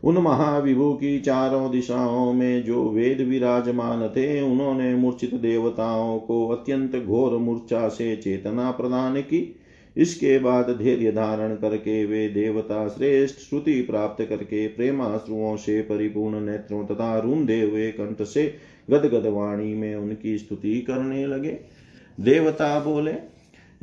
उन 0.05 0.17
महाविभु 0.17 0.93
की 0.93 1.19
चारों 1.19 1.71
दिशाओं 1.71 2.33
में 2.33 2.63
जो 2.63 2.89
वेद 2.89 3.21
विराजमान 3.21 4.07
थे, 4.07 4.41
उन्होंने 4.41 4.95
मूर्छित 4.95 5.33
देवताओं 5.33 6.19
को 6.19 6.47
अत्यंत 6.47 6.95
घोर 6.95 7.37
मूर्छा 7.37 7.87
से 7.87 8.15
चेतना 8.15 8.71
प्रदान 8.71 9.21
की। 9.21 9.55
इसके 9.97 10.39
बाद 10.39 10.69
धैर्य 10.81 11.11
धारण 11.11 11.55
करके 11.55 12.05
वे 12.05 12.29
देवता 12.29 12.87
श्रेष्ठ 12.87 13.39
श्रुति 13.39 13.81
प्राप्त 13.81 14.25
करके 14.25 14.67
प्रेमाश्रुओं 14.67 15.55
से 15.55 15.81
परिपूर्ण 15.81 16.41
नेत्रों 16.41 16.85
तथा 16.85 17.19
रूंधे 17.19 17.61
हुए 17.61 17.91
कंठ 17.91 18.21
से 18.21 18.53
गदगद 18.89 19.25
वाणी 19.25 19.73
में 19.73 19.95
उनकी 19.95 20.37
स्तुति 20.37 20.79
करने 20.81 21.27
लगे। 21.27 21.57
देवता 22.19 22.79
बोले 22.79 23.13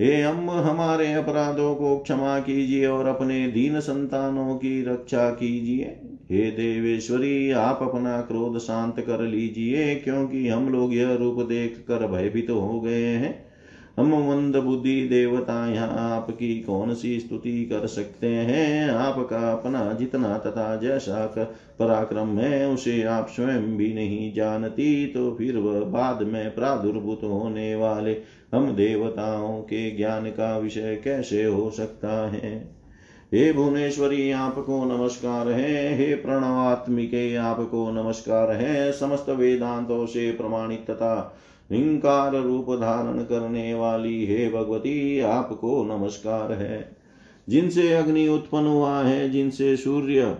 हे 0.00 0.22
अम्ब 0.22 0.50
हमारे 0.50 1.12
अपराधों 1.12 1.74
को 1.74 1.98
क्षमा 1.98 2.38
कीजिए 2.38 2.86
और 2.86 3.06
अपने 3.06 3.48
दीन 3.48 3.80
संतानों 3.80 4.54
की 4.54 4.82
रक्षा 4.82 5.30
कीजिए। 5.30 5.84
हे 6.30 6.50
देवेश्वरी, 6.50 7.50
आप 7.50 7.78
अपना 7.82 8.20
क्रोध 8.20 8.58
शांत 8.58 9.00
कर 9.00 9.20
लीजिए, 9.20 9.94
क्योंकि 9.94 10.48
हम 10.48 10.68
लोग 10.68 10.94
यह 10.94 11.14
रूप 11.14 11.40
देख 11.40 11.84
कर 11.88 12.06
भयभीत 12.06 12.46
तो 12.48 12.60
हो 12.60 12.80
गए 12.80 13.06
हैं। 13.06 13.51
हम 13.96 14.08
मंद 14.30 14.56
बुद्धि 14.56 15.08
देवता 15.08 15.74
यहाँ 15.74 16.16
आपकी 16.16 16.60
कौन 16.60 16.94
सी 16.94 17.20
स्तुति 17.20 17.64
कर 17.64 17.86
सकते 17.86 18.26
हैं? 18.26 18.90
आपका 18.90 19.52
अपना 19.52 19.92
जितना 19.92 20.38
तथा 20.38 20.76
जैसा 20.76 21.26
पराक्रम 21.78 22.38
है, 22.38 22.68
उसे 22.68 23.02
आप 23.02 23.28
स्वयं 23.28 23.76
भी 23.76 23.94
नहीं 23.94 24.34
जानती 24.34 25.06
तो 25.06 25.34
फिर 25.34 25.56
वह 25.56 25.80
बाद 25.80 26.22
में 26.22 26.54
प्रादुर्भूत 26.54 27.20
होने 27.24 27.74
वाले 27.74 28.16
हम 28.54 28.70
देवताओं 28.70 29.60
के 29.62 29.96
ज्ञान 29.96 30.26
का 30.26 30.58
विषय 30.58 31.00
कैसे 31.04 31.44
हो 31.44 31.70
सकता 31.70 32.30
है? 32.30 32.82
हे 33.34 33.52
भुवनेश्वरी, 33.52 34.30
आपको 34.30 34.84
नमस्कार 34.84 35.48
है। 35.48 35.94
हे 35.94 36.14
प्रणवात्मिके, 36.14 37.36
आपको 37.36 37.90
नमस्कार 37.90 38.50
है। 38.50 38.92
समस्त 38.92 39.26
वेदांतों 39.28 40.06
से 40.06 40.32
प्रमाणित 40.32 40.90
तथा 40.90 41.38
हिंकार 41.72 42.34
रूप 42.34 42.66
धारण 42.70 43.18
करने 43.18 43.74
वाली 43.74 44.26
हे 44.26 44.50
भगवती, 44.50 45.20
आपको 45.20 45.84
नमस्कार 45.84 46.52
है। 46.52 46.96
जिनसे 47.48 47.92
अग्नि 47.92 48.28
उत्पन्न 48.28 48.66
हुआ 48.66 49.02
है, 49.02 49.30
जिनसे 49.30 49.76
सूर्य 49.76 50.36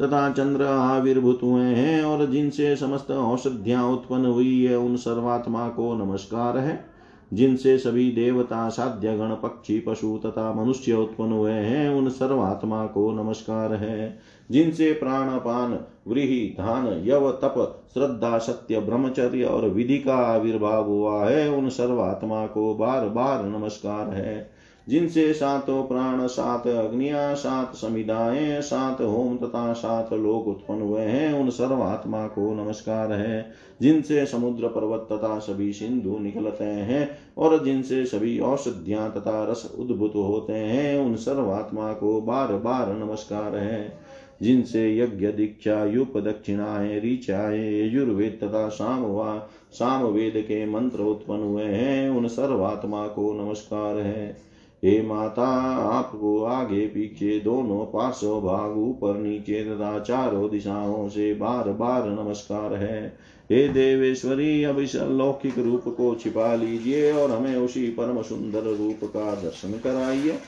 तथा 0.00 0.30
चंद्र 0.30 0.64
आविर्भूत 0.64 1.40
हुए 1.42 1.62
हैं 1.62 2.02
और 2.02 2.30
जिनसे 2.30 2.76
समस्त 2.76 3.10
औषधियाँ 3.10 3.84
उत्पन्न 3.84 4.24
हुई 4.24 4.64
है, 4.64 4.78
उन 4.78 4.96
सर्वात्मा 4.96 5.68
को 5.68 5.94
नमस्कार 5.94 6.58
है। 6.58 6.91
जिनसे 7.32 7.78
सभी 7.78 8.12
देवता, 8.12 8.68
साध्य 8.68 9.16
गण, 9.16 9.30
पक्षी, 9.30 9.80
पशु 9.80 10.20
तथा 10.26 10.52
मनुष्य 10.52 10.92
उत्पन्न 10.92 11.32
हुए 11.32 11.52
हैं, 11.52 11.90
उन 11.90 12.08
सर्वात्मा 12.08 12.86
को 12.86 13.12
नमस्कार 13.12 13.74
है। 13.74 14.18
जिनसे 14.50 14.92
प्राणपान 14.92 15.80
व्रीहि, 16.08 16.54
धान, 16.58 17.02
यव, 17.04 17.30
तप, 17.30 17.84
श्रद्धा, 17.94 18.38
सत्य, 18.38 18.80
ब्रह्मचर्य 18.80 19.44
और 19.44 19.68
विधि 19.68 19.98
का 19.98 20.14
आविर्भाव 20.14 20.88
हुआ 20.88 21.24
है, 21.24 21.50
उन 21.50 21.68
सर्वात्मा 21.68 22.46
को 22.46 22.74
बार 22.74 23.08
बार 23.08 23.44
नमस्कार 23.44 24.08
है। 24.08 24.51
जिनसे 24.88 25.34
सातों 25.34 25.84
प्राण, 25.84 26.26
सात 26.26 26.66
अग्निया, 26.66 27.34
सात 27.34 27.74
समिदाएँ, 27.74 28.60
सात 28.60 29.00
होम 29.00 29.38
तथा 29.38 29.72
सात 29.72 30.12
लोक 30.12 30.48
उत्पन्न 30.48 30.80
हुए 30.80 31.02
हैं, 31.02 31.32
उन 31.32 31.50
सर्वात्मा 31.50 32.26
को 32.26 32.64
नमस्कार 32.64 33.12
है। 33.12 33.50
जिनसे 33.82 34.26
समुद्र 34.26 34.68
पर्वत 34.68 35.08
तथा 35.12 35.38
सभी 35.38 35.72
सिंधु 35.72 36.18
निकलते 36.18 36.64
हैं 36.64 37.18
और 37.38 37.64
जिनसे 37.64 38.06
सभी 38.06 38.38
औषधियाँ 38.40 39.12
तथा 39.12 39.44
रस 39.44 39.72
उद्भुत 39.78 40.14
होते 40.14 40.52
हैं, 40.52 40.98
उन 40.98 41.16
सर्वात्मा 41.16 41.92
को 41.92 42.20
बार 42.20 42.52
बार 42.52 42.96
नमस्कार 42.96 43.56
है। 43.56 43.98
जिनसे 44.42 44.98
यज्ञ, 44.98 45.26
दीक्षा, 45.26 45.84
युप, 45.84 46.12
दक्षिणाएँ, 46.16 47.00
ऋचाएँ, 47.00 47.88
यजुर्वेद 47.88 48.38
तथा 48.42 48.68
सामवा 48.68 49.48
सामवेद 49.72 50.32
के 50.36 50.66
मंत्र 50.66 51.00
उत्पन्न 51.00 51.42
हुए 51.42 51.64
हैं, 51.64 52.10
उन 52.10 52.28
सर्वात्मा 52.28 53.06
को 53.08 53.32
नमस्कार 53.32 53.96
है। 53.96 54.51
हे 54.84 55.02
माता, 55.02 55.46
आपको 55.76 56.44
आगे 56.44 56.86
पीछे 56.86 57.38
दोनों 57.40 57.84
पार्श्व 57.86 58.40
भाग, 58.40 58.78
ऊपर 58.78 59.18
नीचे 59.18 59.62
तथा 59.64 59.98
चारों 59.98 60.50
दिशाओं 60.50 61.08
से 61.08 61.34
बार 61.34 61.68
बार 61.72 62.08
नमस्कार 62.08 62.74
है। 62.74 63.06
हे 63.50 63.68
देवेश्वरी, 63.68 64.64
अब 64.64 64.78
इस 64.78 64.96
अलौकिक 64.96 65.58
रूप 65.58 65.84
को 65.86 66.14
छिपा 66.14 66.54
लीजिए 66.54 67.12
और 67.12 67.30
हमें 67.30 67.56
उसी 67.56 67.86
परम 67.90 68.22
सुंदर 68.22 68.62
रूप 68.62 69.04
का 69.04 69.34
दर्शन 69.34 69.72
कराइए। 69.72 70.38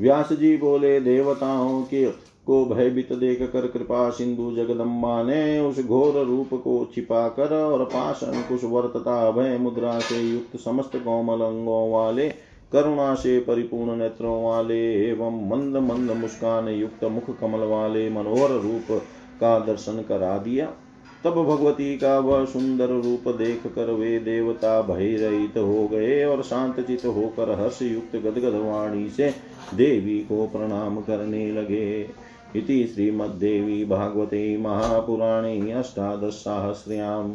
व्यास 0.00 0.32
जी 0.32 0.56
बोले, 0.56 1.00
देवताओं 1.00 1.82
के 1.82 2.06
को 2.46 2.64
भयभीत 2.64 3.12
देख 3.12 3.42
कर 3.52 3.66
कृपा 3.66 4.08
सिंधु 4.10 4.50
जगदम्बा 4.56 5.22
ने 5.22 5.60
उस 5.60 5.84
घोर 5.86 6.22
रूप 6.24 6.50
को 6.54 6.90
छिपा 6.94 7.28
कर 7.28 7.54
और 7.54 7.84
पास 7.84 8.20
अंकुश 8.24 8.64
वर्तता 8.64 9.30
भय 9.30 9.56
मुद्रा 9.58 9.98
से 9.98 10.20
युक्त 10.20 10.56
समस्त 10.60 10.96
कोमल 10.96 11.44
अंगों 11.44 11.90
वाले, 11.92 12.28
करुणा 12.72 13.14
से 13.14 13.38
परिपूर्ण 13.40 13.96
नेत्रों 13.96 14.44
वाले 14.44 15.08
एवं 15.08 15.48
मंद 15.48 15.76
मंद 15.76 16.10
मुस्कान 16.10 16.68
युक्त 16.68 17.04
मुख 17.04 17.38
कमल 17.40 17.60
वाले 17.60 18.08
मनोहर 18.10 18.50
रूप 18.50 19.02
का 19.40 19.58
दर्शन 19.58 20.04
करा 20.08 20.38
दिया। 20.38 20.72
तब 21.24 21.30
भगवती 21.30 21.96
का 21.96 22.18
वह 22.18 22.44
सुंदर 22.44 22.88
रूप 22.88 23.28
देख 23.28 23.66
कर 23.66 23.90
वे 23.90 24.18
देवता 24.18 24.80
भय 24.82 25.16
रहित 25.16 25.56
हो 25.56 25.88
गए 25.88 26.24
और 26.24 26.42
शांत 26.42 26.80
चित 26.80 27.04
होकर 27.06 27.50
हर्ष 27.60 27.82
युक्त 27.82 28.16
गदगद 28.16 28.54
वाणी 28.54 29.08
से 29.08 29.30
देवी 29.74 30.18
को 30.18 30.46
प्रणाम 30.46 31.00
करने 31.00 31.50
लगे। 31.52 32.23
इति 32.56 32.86
श्रीमद्देवी 32.94 33.84
भागवते 33.84 34.56
महापुराणे 34.56 35.72
अष्टादशसाहस्र्यां 35.72 37.34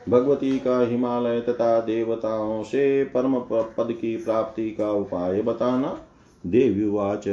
भगवती 0.09 0.59
का 0.59 0.87
हिमालय 0.87 1.41
तथा 1.41 1.81
देवताओं 1.81 2.63
से 2.63 3.05
परम 3.05 3.43
पद 3.51 3.71
की 3.81 4.17
प्राप्ति 4.17 4.71
का 4.71 4.93
उपाय 4.93 5.43
बताना। 5.43 5.99
देव्युवाच। 6.47 7.29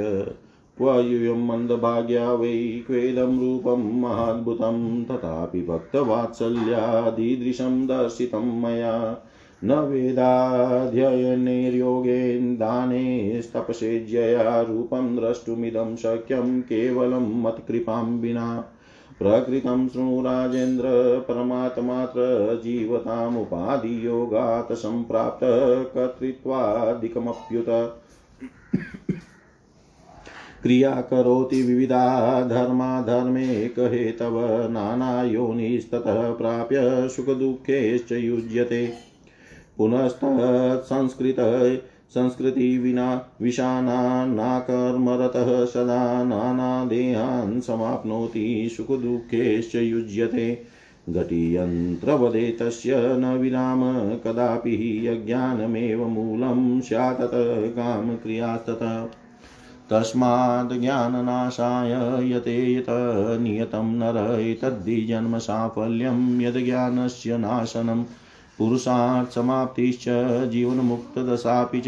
क्वयुयं 0.78 1.48
मन्दभाग्या 1.48 2.34
वै 2.34 2.84
क्वेदं 2.88 3.40
रूपं 3.40 4.02
महाद्भुतं, 4.02 5.06
तथापि 5.06 5.62
भक्तवात्सल्यादीदृशं 5.62 7.88
दर्शितं 7.88 8.62
मया। 8.62 9.18
न 9.64 9.72
वेदाध्ययनैर्योगेन 9.72 12.56
दानेस्तपसेज्यया 12.56 14.62
रूपं 14.62 15.16
द्रष्टुमिदं 15.16 15.96
शक्यं 15.96 16.62
केवलं 16.62 17.42
मत्कृपां 17.42 18.06
विना। 18.06 18.66
प्रकृतं 19.20 19.88
शृणु 19.88 20.22
राजेन्द्र, 20.22 20.86
परमात्मात्र 21.28 22.62
जीवतामुपाधियोगात् 22.64 24.72
सम्प्राप्त 24.72 25.94
कर्तृत्वादिकमप्युत। 25.94 27.98
क्रिया 30.64 30.92
करोति 30.92 31.64
विविधा 31.64 32.44
धर्माधर्मेकहेतव 32.44 34.68
नानायोनिस्ततः 34.72 36.32
प्राप्य 36.32 37.10
सुखदुःखेश्च 37.10 38.12
युज्यते। 38.12 38.94
पुनस्तत्संस्कृतः 39.78 41.78
संस्कृतिविना 42.10 43.32
विषाणानाकर्मरतः 43.42 45.66
सदा 45.66 46.24
नानादेहान् 46.24 47.62
समाप्नोति, 47.62 48.74
सुखदुःखेश्च 48.78 49.76
युज्यते। 49.76 50.62
घटीयन्त्रवदे 51.10 52.52
तस्य 52.52 52.96
न 52.96 53.26
विराम, 53.26 54.16
कदापि 54.16 55.08
यज्ञानमेव 55.08 56.08
मूलं 56.08 56.82
स्यात् 56.82 57.76
कामक्रियास्ततः 57.76 59.08
तस्माद् 59.92 60.82
ज्ञाननाशाय 60.82 62.32
यते 62.32 62.74
यत 62.74 62.86
नियतं 63.42 63.96
नर 63.96 64.40
एतद्धिजन्मसाफल्यं 64.40 66.42
यद्ज्ञानस्य 66.42 67.38
नाशनं। 67.38 68.04
पुरुषार्थसमाप्तिश्च 68.58 70.50
जीवन्मुक्तदशापि 70.50 71.80
च 71.80 71.86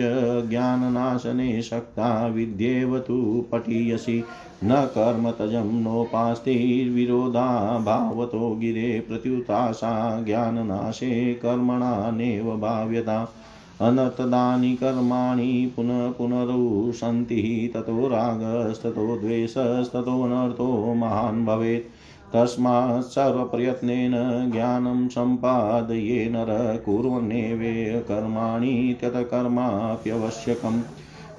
ज्ञाननाशने 0.50 1.62
शक्ता 1.62 2.28
विद्येव 2.28 3.00
तु 3.00 3.46
पठीयसि। 3.52 4.24
न 4.64 4.86
कर्मतजं 4.86 5.84
नोपास्तिर्विरोधाभावतो 5.84 8.56
गिरे 8.56 9.00
प्रत्युताशा 9.00 10.22
ज्ञाननाशे 10.22 11.34
कर्मणा 11.34 12.12
नैव 12.12 12.58
भाव्यता 12.58 13.34
अनर्थदानि 13.82 14.76
कर्माणि 14.76 15.74
पुनः 15.76 16.12
पुनरुसन्ति 16.12 17.72
ततो 17.74 18.08
रागस्ततो 18.08 19.18
द्वेषस्ततोऽनर्थो 19.18 20.94
महान् 20.94 21.46
भवेत्। 21.46 21.90
तस्मात् 22.34 23.04
सर्वप्रयत्नेन 23.04 24.12
ज्ञानं 24.52 25.08
सम्पादये 25.08 26.30
नर 26.30 26.84
कुर्वन्नेवे 26.86 28.06
कर्माणि 28.08 28.98
त्यतकर्माप्यवश्यकम् 29.02 30.82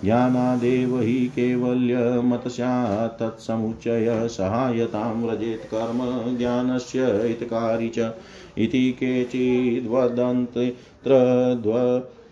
ज्ञानादेव 0.05 1.01
हि 1.01 1.33
कैवल्यमतस्यात् 1.37 3.21
तत्समुच्चय, 3.21 4.29
सहायतां 4.29 5.23
व्रजेत् 5.23 5.71
कर्म 5.75 5.99
ज्ञानस्य 6.39 7.05
हितकारि 7.05 7.89
च। 7.89 7.99
इति 8.59 8.93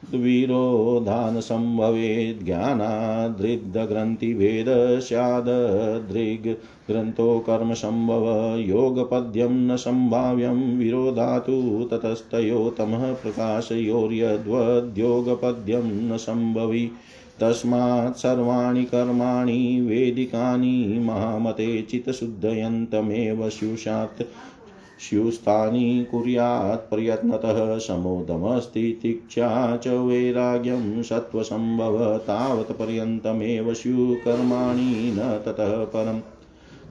केचिद्वदन्त्रद्विरोधानसम्भवेत् 0.05 2.45
ज्ञानादृग्धग्रन्थिभेद 2.45 5.01
स्याददृग्ग्रन्थो 5.01 7.39
कर्मसम्भव 7.39 8.57
योगपद्यं 8.59 9.49
न 9.49 9.77
सम्भाव्यं 9.77 10.79
विरोधातु 10.79 11.89
ततस्तयो 11.93 12.75
तमः 12.79 13.15
प्रकाशयोर्यद्वद्योगपद्यं 13.15 16.13
न 16.13 16.17
सम्भवि 16.17 16.91
तस्मात् 17.41 18.17
सर्वाणि 18.17 18.85
कर्माणि 18.85 19.81
वेदिकानि 19.81 20.99
महामते 20.99 21.83
चित्तशुद्धयन्तमेव 21.83 23.49
स्युषात्। 23.49 24.23
स्युस्तानि 25.01 26.07
कुर्यात् 26.11 26.91
प्रयत्नतः 26.91 27.79
समोदमस्तितिक्षा 27.79 29.77
च 29.77 29.89
वैराग्यं 29.89 31.03
सत्त्वसम्भव 31.03 32.19
तावत् 32.19 32.73
पर्यन्तमेव 32.73 33.75
स्युकर्माणि 33.75 35.13
न 35.17 35.41
ततः 35.47 35.85
परम्। 35.85 36.21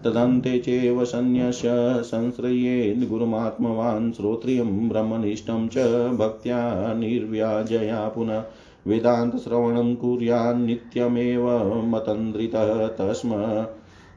तदन्ते 0.04 0.58
चैव 0.60 1.06
सन्न्यस्य 1.06 1.70
संश्रयेद् 2.04 3.10
गुरुमात्मवान् 3.10 4.12
श्रोत्रियं 4.14 4.90
ब्रह्मनिष्ठं 4.90 5.68
च 5.68 5.78
भक्त्या 6.20 6.94
निर्व्याजया 6.94 8.08
पुनः 8.08 8.44
वेदान्तश्रवणं 8.88 9.96
कुर्यान्नित्यमेव 9.96 11.48
मतन्द्रितः 11.84 12.88
तस्म 12.88 13.32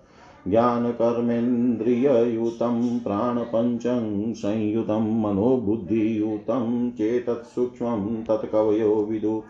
ज्ञानकर्मेन्द्रिययुतं 0.48 3.00
प्राणपञ्चं 3.00 4.34
संयुतं 4.34 5.22
मनोबुद्धियुतं 5.22 6.92
चेतत्सूक्ष्मं 6.92 8.24
तत्कवयो 8.24 8.96
विदु। 8.96 9.44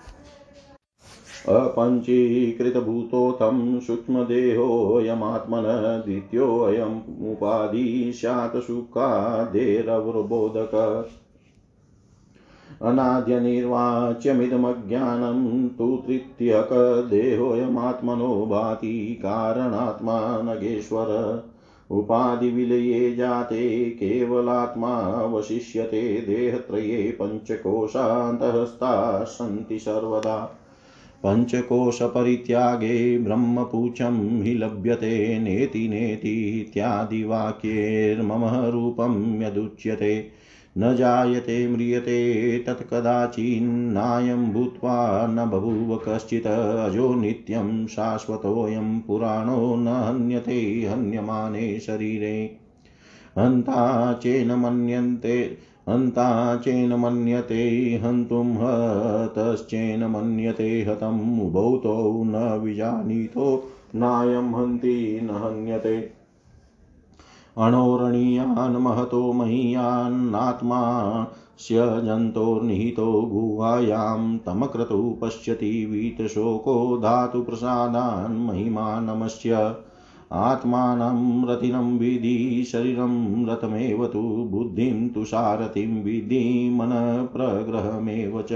अपञ्चीकृतभूतोऽथं 1.50 3.80
सूक्ष्मदेहोऽयमात्मन 3.80 6.04
द्वितीयोऽयमुपाधि 6.06 8.12
स्यात् 8.16 8.58
सुखादेरवबोधक 12.80 13.00
अनाद्यनिर्वाच्यमिदमज्ञानं 13.00 15.68
तु 15.68 16.04
तृतीयकदेहोऽयमात्मनो 16.08 18.46
भाति 18.46 19.18
कारणात्मा 19.20 20.42
नगेश्वर। 20.42 21.44
उपाधिविलये 21.92 23.16
जाते 23.16 23.90
केवलात्मा 23.90 25.26
वशिष्यते 25.26 26.22
देहत्रये 26.22 27.18
पञ्चकोशान्तःस्था 27.22 29.24
सन्ति 29.24 29.80
सर्वदा। 29.80 30.58
पञ्चकोशपरित्यागे 31.26 33.18
ब्रह्मपूचं 33.18 34.42
हि 34.42 34.54
लभ्यते 34.54 35.40
नेति 35.40 35.90
नेतीत्यादिवाक्यैर्मम 35.90 38.70
रूपं 38.70 39.42
यदुच्यते। 39.42 40.39
न 40.78 40.96
जायते 40.96 41.68
म्रियते 41.68 42.60
तत्कदाचिन्नायं 42.60 44.54
भूत्वा 44.54 45.28
न 45.28 45.50
बभूव 45.50 45.98
कश्चित्। 46.08 46.48
अजो 46.48 47.16
नित्यं 47.16 47.88
शाश्वतोऽयं 47.88 49.00
पुराणो 49.00 49.76
न 49.76 49.88
हन्यते 49.88 50.90
हन्यमाने 50.92 51.80
शरीरे। 51.80 52.52
हन्ता 53.38 54.14
चेन 54.14 54.52
मन्यन्ते, 54.52 55.58
हन्ता 55.90 56.56
चेन 56.56 56.94
मन्यते 56.94 58.00
हन्तुं 58.04 58.54
हतश्चेन 58.54 60.04
मन्यते 60.04 60.84
हतम् 60.84 61.42
उभौ 61.42 61.78
तौ 61.78 62.24
न 62.24 62.60
विजानीतो। 62.64 63.64
नायं 63.96 64.54
हन्ति 64.54 65.20
न 65.24 65.30
हन्यते। 65.30 66.19
अणोरणीयान् 67.66 68.76
महतो 68.84 69.20
महीयान्नात्मास्य 69.38 70.52
जन्तोर्निहितो 72.06 73.08
गुहायां 73.32 74.22
तमक्रतु 74.46 75.00
पश्यति 75.22 75.72
वीतशोको 75.92 76.76
धातुप्रसादान् 77.06 78.38
महिमानमस्य 78.46 79.52
आत्मानं 80.46 81.20
रतिनं 81.50 81.90
विधि 82.00 82.36
शरीरं 82.72 83.14
रथमेव 83.50 84.00
तु 84.14 84.22
बुद्धिं 84.54 84.98
तु 85.16 85.22
सारथिं 85.34 85.92
विधि 86.04 86.42
मनप्रग्रहमेव 86.80 88.36
च 88.52 88.54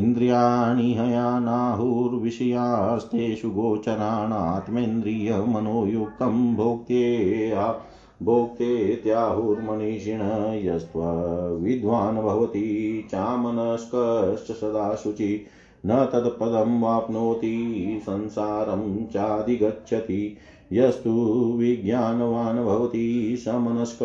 इन्द्रियाणि 0.00 0.88
हयानाहुर्विषयास्तेषु 0.98 3.48
गोचराणात्मेन्द्रियमनोयुक्तं 3.50 6.34
भोक्त्ये 6.56 7.06
भोक्तेत्याहुर्मनीषिण 8.22 10.20
यस्त्वविद्वान् 10.54 12.16
भवति 12.16 13.04
चामनस्कश्च 13.10 14.52
सदा 14.56 14.94
शुचि। 14.94 15.44
न 15.86 16.08
तत्पदं 16.12 16.80
वाप्नोति, 16.80 17.98
संसारं 18.02 19.06
चाधिगच्छति। 19.06 20.36
यस्तु 20.72 21.10
विज्ञानवान् 21.58 22.66
भवति, 22.66 23.36
समनस्क 23.38 23.98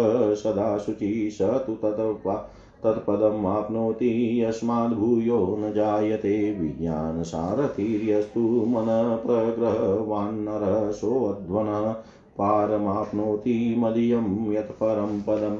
सदा 0.44 0.78
शुचि। 0.78 1.30
स 1.32 1.42
तु 1.42 1.74
तत् 1.86 2.42
तत्पदम् 2.84 3.46
आप्नोति 3.46 4.42
यस्माद्भूयो 4.42 5.56
न 5.60 5.74
जायते। 5.74 6.52
विज्ञानसारथिर्यस्तु 6.52 8.40
मनः 8.40 9.16
प्रग्रहवान्नरः 9.16 10.92
सोऽध्वनः 10.92 11.96
पारमाप्नोति 12.38 13.76
मदीयं 13.80 14.54
यत् 14.54 14.72
परं 14.72 15.22
पदम्। 15.22 15.58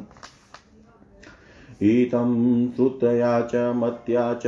ईतं 1.84 2.72
श्रुतया 2.72 3.42
च 3.42 3.56
मत्या 3.56 4.34
च 4.34 4.44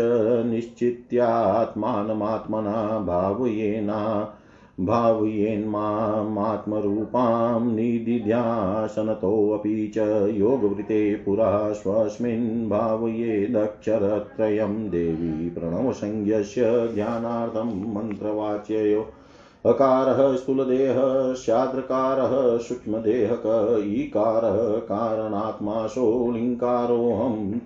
निश्चित्यात्मानमात्मना 0.46 3.00
भावयेना 3.00 4.34
भावयेन्मात्मरूपां 4.80 7.76
निदिध्यासनतोऽपि 7.76 9.92
च 9.96 10.30
योगवृते 10.34 11.16
पुरा 11.16 11.74
स्वस्मिन् 11.74 12.70
भावयेदक्षरत्रयं 12.70 14.90
देवी 14.90 15.50
प्रणवसंज्ञस्य 15.50 16.90
ध्यानार्थं 16.94 17.94
मन्त्रवाच्ययो 17.94 19.08
अकारः 19.68 20.36
स्थूलदेहः 20.36 21.34
स्याद्रकारः 21.34 22.58
सूक्ष्मदेहक, 22.58 23.84
ईकारः 23.88 24.80
कारणात्माशो 24.80 26.32
लिङ्कारोऽहं 26.32 27.58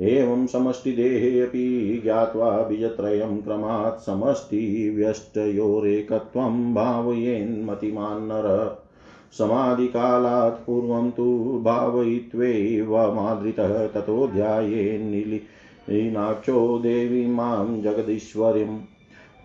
एवं 0.00 0.46
समष्टिदेहेऽपि 0.46 2.00
ज्ञात्वा 2.04 2.62
बीजत्रयं 2.62 3.42
क्रमात् 3.42 4.00
समष्टिव्यष्टयोरेकत्वं 4.00 6.74
भावयेन्मतिमान्नर 6.74 8.76
समाधिकालात् 9.38 10.66
पूर्वं 10.66 11.10
तु 11.10 11.60
भावयित्वैवमादृतः 11.64 13.86
ततो 13.86 14.26
ध्यायेन्नीलीनाक्षो 14.26 16.78
देवी 16.78 17.26
माँ 17.26 17.80
जगदीश्वरीम्। 17.80 18.89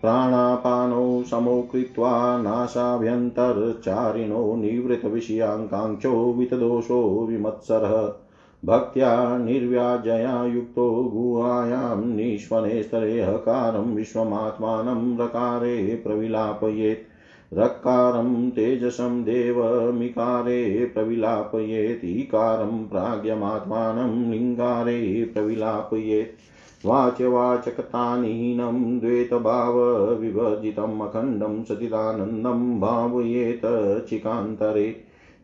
प्राणापानौ 0.02 1.22
समौ 1.22 1.62
कृत्वा 1.62 2.42
नाशाभ्यन्तरचारिणो 2.42 4.56
निवृतविषयाङ्काङ्क्षो 4.56 6.32
वितदोषो 6.32 7.26
विमत्सरः। 7.30 8.12
भक्त्या 8.64 9.38
निर्व्याजया 9.38 10.44
युक्तो 10.44 11.10
गुहायां 11.14 12.04
निष्वने 12.04 12.82
स्तरेहकारं 12.82 13.94
विश्वमात्मानं 13.94 15.18
रकारे 15.18 16.00
प्रविलापयेत्। 16.04 17.06
रक्कारं 17.54 18.50
तेजसं 18.50 19.24
देवमिकारे 19.24 20.90
प्रविलापयेत्। 20.94 22.04
ईकारं 22.04 22.86
प्राज्ञमात्मानं 22.86 24.30
लिङ्गारे 24.30 25.30
प्रविलापयेत्। 25.34 26.55
वाच्यवाचकतानीनं 26.86 29.00
द्वैतभावविभजितम् 29.00 31.02
अखण्डं 31.02 31.64
सचिदानन्दं 31.64 32.80
भावयेत 32.80 33.60
चिकान्तरे 34.10 34.96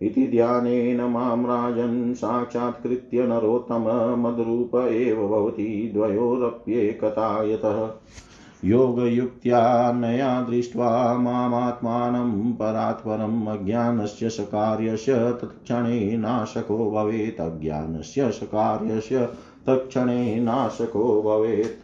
इति 0.02 0.26
ध्यानेन 0.26 1.00
माँ 1.00 1.46
राजन् 1.46 2.14
साक्षात्कृत्य 2.14 3.26
नरोत्तममद्रूप 3.26 4.76
एव 4.76 5.28
भवति 5.28 5.90
द्वयोरप्येकता 5.94 7.44
यतः 7.44 7.90
योगयुक्त्यानया 8.64 10.40
दृष्ट्वा 10.40 11.16
मामात्मानं 11.16 12.52
परात्परम् 12.52 13.48
अज्ञानस्य 13.48 14.30
सकार्यस्य 14.30 15.32
तत्क्षणे 15.32 16.16
नाशको 16.16 16.90
भवेत्। 16.90 17.40
अज्ञानस्य 17.40 18.30
सकार्यस्य 18.30 19.28
तत्क्षणे 19.66 20.40
नाशको 20.40 21.02
भवेत्। 21.22 21.80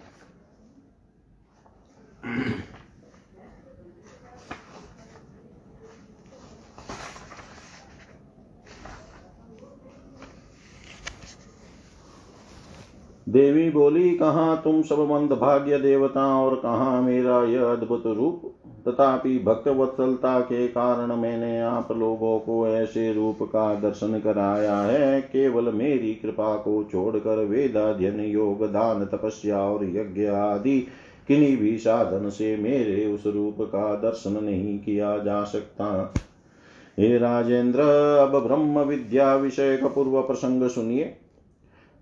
देवी 13.29 13.71
बोली, 13.71 14.11
कहाँ 14.11 14.61
तुम 14.65 14.83
सब 14.83 14.99
मंद 14.99 15.33
भाग्य 15.33 15.79
देवता 15.79 16.41
और 16.41 16.57
कहाँ 16.57 17.03
मेरा 17.03 17.45
यह 17.45 17.65
अद्भुत 17.65 18.03
रूप? 18.07 18.55
तथापि 18.89 19.39
भक्त 19.39 19.69
वत्सलता 19.69 20.41
के 20.41 20.69
कारण 20.69 21.17
मैंने 21.17 21.61
आप 21.61 21.93
लोगों 21.93 22.39
को 22.39 22.69
ऐसे 22.69 23.13
रूप 23.13 23.39
का 23.43 23.75
दर्शन 23.75 24.21
कराया 24.21 24.77
है। 24.77 25.21
केवल 25.21 25.73
मेरी 25.73 26.15
कृपा 26.15 26.57
को 26.57 26.89
छोड़कर 26.93 27.45
वेदाध्यन 27.45 28.21
योग, 28.21 28.65
दान, 28.65 29.05
तपस्या 29.05 29.61
और 29.61 29.85
यज्ञ 29.85 30.27
आदि 30.27 30.87
किन्हीं 31.29 31.57
भी 31.57 31.79
साधन 31.79 32.29
से 32.29 32.57
मेरे 32.57 33.07
उस 33.07 33.27
रूप 33.27 33.57
का 33.61 33.95
दर्शन 33.95 34.45
नहीं 34.45 34.79
किया 34.79 35.19
जा 35.19 35.45
सकता। 35.45 36.15
हे 36.99 37.19
राजेंद्र, 37.19 37.81
अब 38.21 38.45
ब्रह्म 38.47 38.79
विद्या 38.79 39.35
विषय 39.35 39.77
का 39.77 39.87
पूर्व 39.87 40.23
प्रसंग 40.23 40.69
सुनिए। 40.69 41.18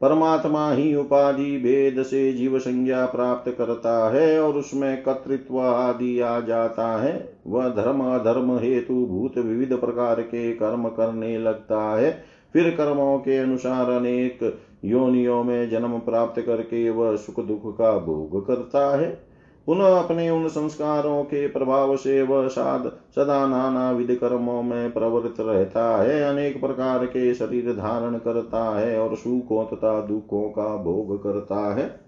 परमात्मा 0.00 0.72
ही 0.72 0.94
उपाधि 0.94 1.56
भेद 1.56 2.02
से 2.02 2.32
जीव 2.32 2.58
संज्ञा 2.58 3.06
प्राप्त 3.06 3.54
करता 3.58 4.10
है 4.10 4.40
और 4.40 4.54
उसमें 4.54 5.02
कर्तृत्व 5.02 5.60
आदि 5.60 6.20
आ 6.20 6.40
जाता 6.40 7.02
है। 7.02 7.34
वह 7.46 7.68
धर्म 7.68 8.00
अधर्म 8.00 8.58
हेतु 8.58 9.06
भूत 9.06 9.38
विविध 9.38 9.76
प्रकार 9.76 10.22
के 10.22 10.52
कर्म 10.52 10.88
करने 10.88 11.38
लगता 11.38 11.98
है। 11.98 12.24
फिर 12.52 12.70
कर्मों 12.70 13.18
के 13.18 13.38
अनुसार 13.38 13.90
अनेक 13.90 14.58
योनियों 14.84 15.44
में 15.44 15.70
जन्म 15.70 15.98
प्राप्त 15.98 16.40
करके 16.40 16.90
वह 16.90 17.16
सुख 17.16 17.46
दुख 17.46 17.78
का 17.78 17.98
भोग 17.98 18.46
करता 18.46 18.96
है। 18.96 19.25
पुनः 19.66 19.98
अपने 19.98 20.30
उन 20.30 20.48
संस्कारों 20.48 21.24
के 21.24 21.48
प्रभाव 21.48 21.96
से 21.96 22.22
वह 22.22 22.48
साध 22.48 22.84
सदा 22.86 23.46
नाना 23.46 23.90
विध 23.90 24.14
कर्मों 24.14 24.62
में 24.62 24.92
प्रवृत्त 24.92 25.40
रहता 25.40 26.02
है। 26.02 26.22
अनेक 26.22 26.60
प्रकार 26.60 27.06
के 27.06 27.34
शरीर 27.34 27.72
धारण 27.72 28.18
करता 28.18 28.78
है 28.78 29.00
और 29.00 29.16
सुखों 29.16 29.64
तथा 29.64 30.00
दुखों 30.00 30.42
का 30.42 30.76
भोग 30.76 31.22
करता 31.22 31.74
है। 31.74 32.00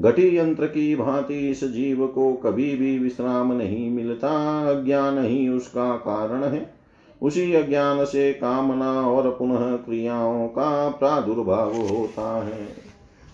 घटी 0.00 0.38
यंत्र 0.38 0.66
की 0.66 0.96
भांति 0.96 1.50
इस 1.50 1.64
जीव 1.64 2.06
को 2.06 2.32
कभी 2.32 2.76
भी 2.76 2.98
विश्राम 2.98 3.52
नहीं 3.52 3.90
मिलता। 3.90 4.62
अज्ञान 4.70 5.24
ही 5.24 5.48
उसका 5.48 5.96
कारण 5.96 6.44
है। 6.44 6.74
उसी 7.22 7.52
अज्ञान 7.52 8.04
से 8.04 8.32
कामना 8.32 9.10
और 9.10 9.30
पुनः 9.30 9.76
क्रियाओं 9.76 10.48
का 10.48 10.88
प्रादुर्भाव 10.88 11.76
होता 11.76 12.44
है। 12.44 12.85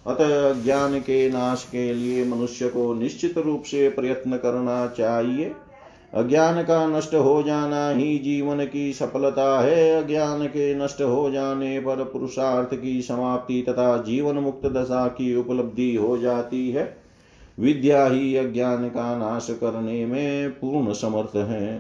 अतः 0.07 0.63
ज्ञान 0.63 1.01
के 1.01 1.29
नाश 1.29 1.69
के 1.73 1.95
लिए 1.95 2.25
मनुष्य 2.25 2.69
को 2.69 2.95
निश्चित 2.95 3.39
रूप 3.39 3.63
से 3.63 3.89
प्रयत्न 3.89 4.37
करना 4.37 4.87
चाहिए। 4.87 5.53
अज्ञान 6.15 6.63
का 6.63 6.87
नष्ट 6.87 7.15
हो 7.15 7.43
जाना 7.43 7.91
ही 7.91 8.19
जीवन 8.19 8.67
की 8.67 8.93
सफलता 8.93 9.61
है। 9.61 10.05
अज्ञान 10.05 10.47
के 10.47 10.75
नष्ट 10.75 11.03
हो 11.03 11.31
जाने 11.31 11.81
पर 11.81 12.05
पुरुषार्थ 12.05 12.75
की 12.75 13.03
समाप्ति 13.03 13.65
तथा 13.69 14.03
जीवन 14.03 14.35
मुक्त 14.35 14.67
दशा 14.67 15.09
की 15.09 15.37
उपलब्धि 15.37 15.97
हो 15.97 16.19
जाती 16.19 16.71
है। 16.71 16.97
विद्या 17.61 18.07
ही 18.07 18.37
अज्ञान 18.37 18.89
का 18.89 19.19
नाश 19.19 19.47
करने 19.51 20.07
में 20.07 20.51
पूर्ण 20.51 20.93
समर्थ 20.93 21.37
है। 21.37 21.77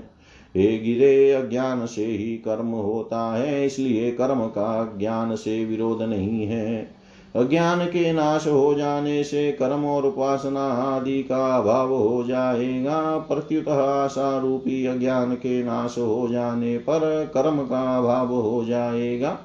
हे 0.56 0.78
गिरे, 0.78 1.32
अज्ञान 1.32 1.87
से 1.87 2.04
ही 2.04 2.37
कर्म 2.37 2.66
होता 2.66 3.37
है, 3.37 3.66
इसलिए 3.66 4.11
कर्म 4.11 4.40
का 4.40 4.94
ज्ञान 4.98 5.37
से 5.37 5.64
विरोध 5.64 6.02
नहीं 6.02 6.46
है। 6.46 7.01
अज्ञान 7.37 7.85
के 7.85 8.12
नाश 8.12 8.47
हो 8.47 8.75
जाने 8.75 9.25
से 9.25 9.53
कर्म 9.53 9.85
और 9.85 10.07
उपासना 10.07 10.66
आदि 10.68 11.23
का 11.23 11.57
अभाव 11.57 11.95
हो 11.95 12.25
जाएगा। 12.25 13.18
प्रत्युत 13.18 13.68
आशा 13.68 14.38
रूपी 14.38 14.87
अज्ञान 14.87 15.35
के 15.35 15.62
नाश 15.62 15.95
हो 15.99 16.29
जाने 16.29 16.79
पर 16.79 17.31
कर्म 17.35 17.59
का 17.59 17.99
अभाव 17.99 18.27
हो 18.27 18.64
जाएगा। 18.64 19.38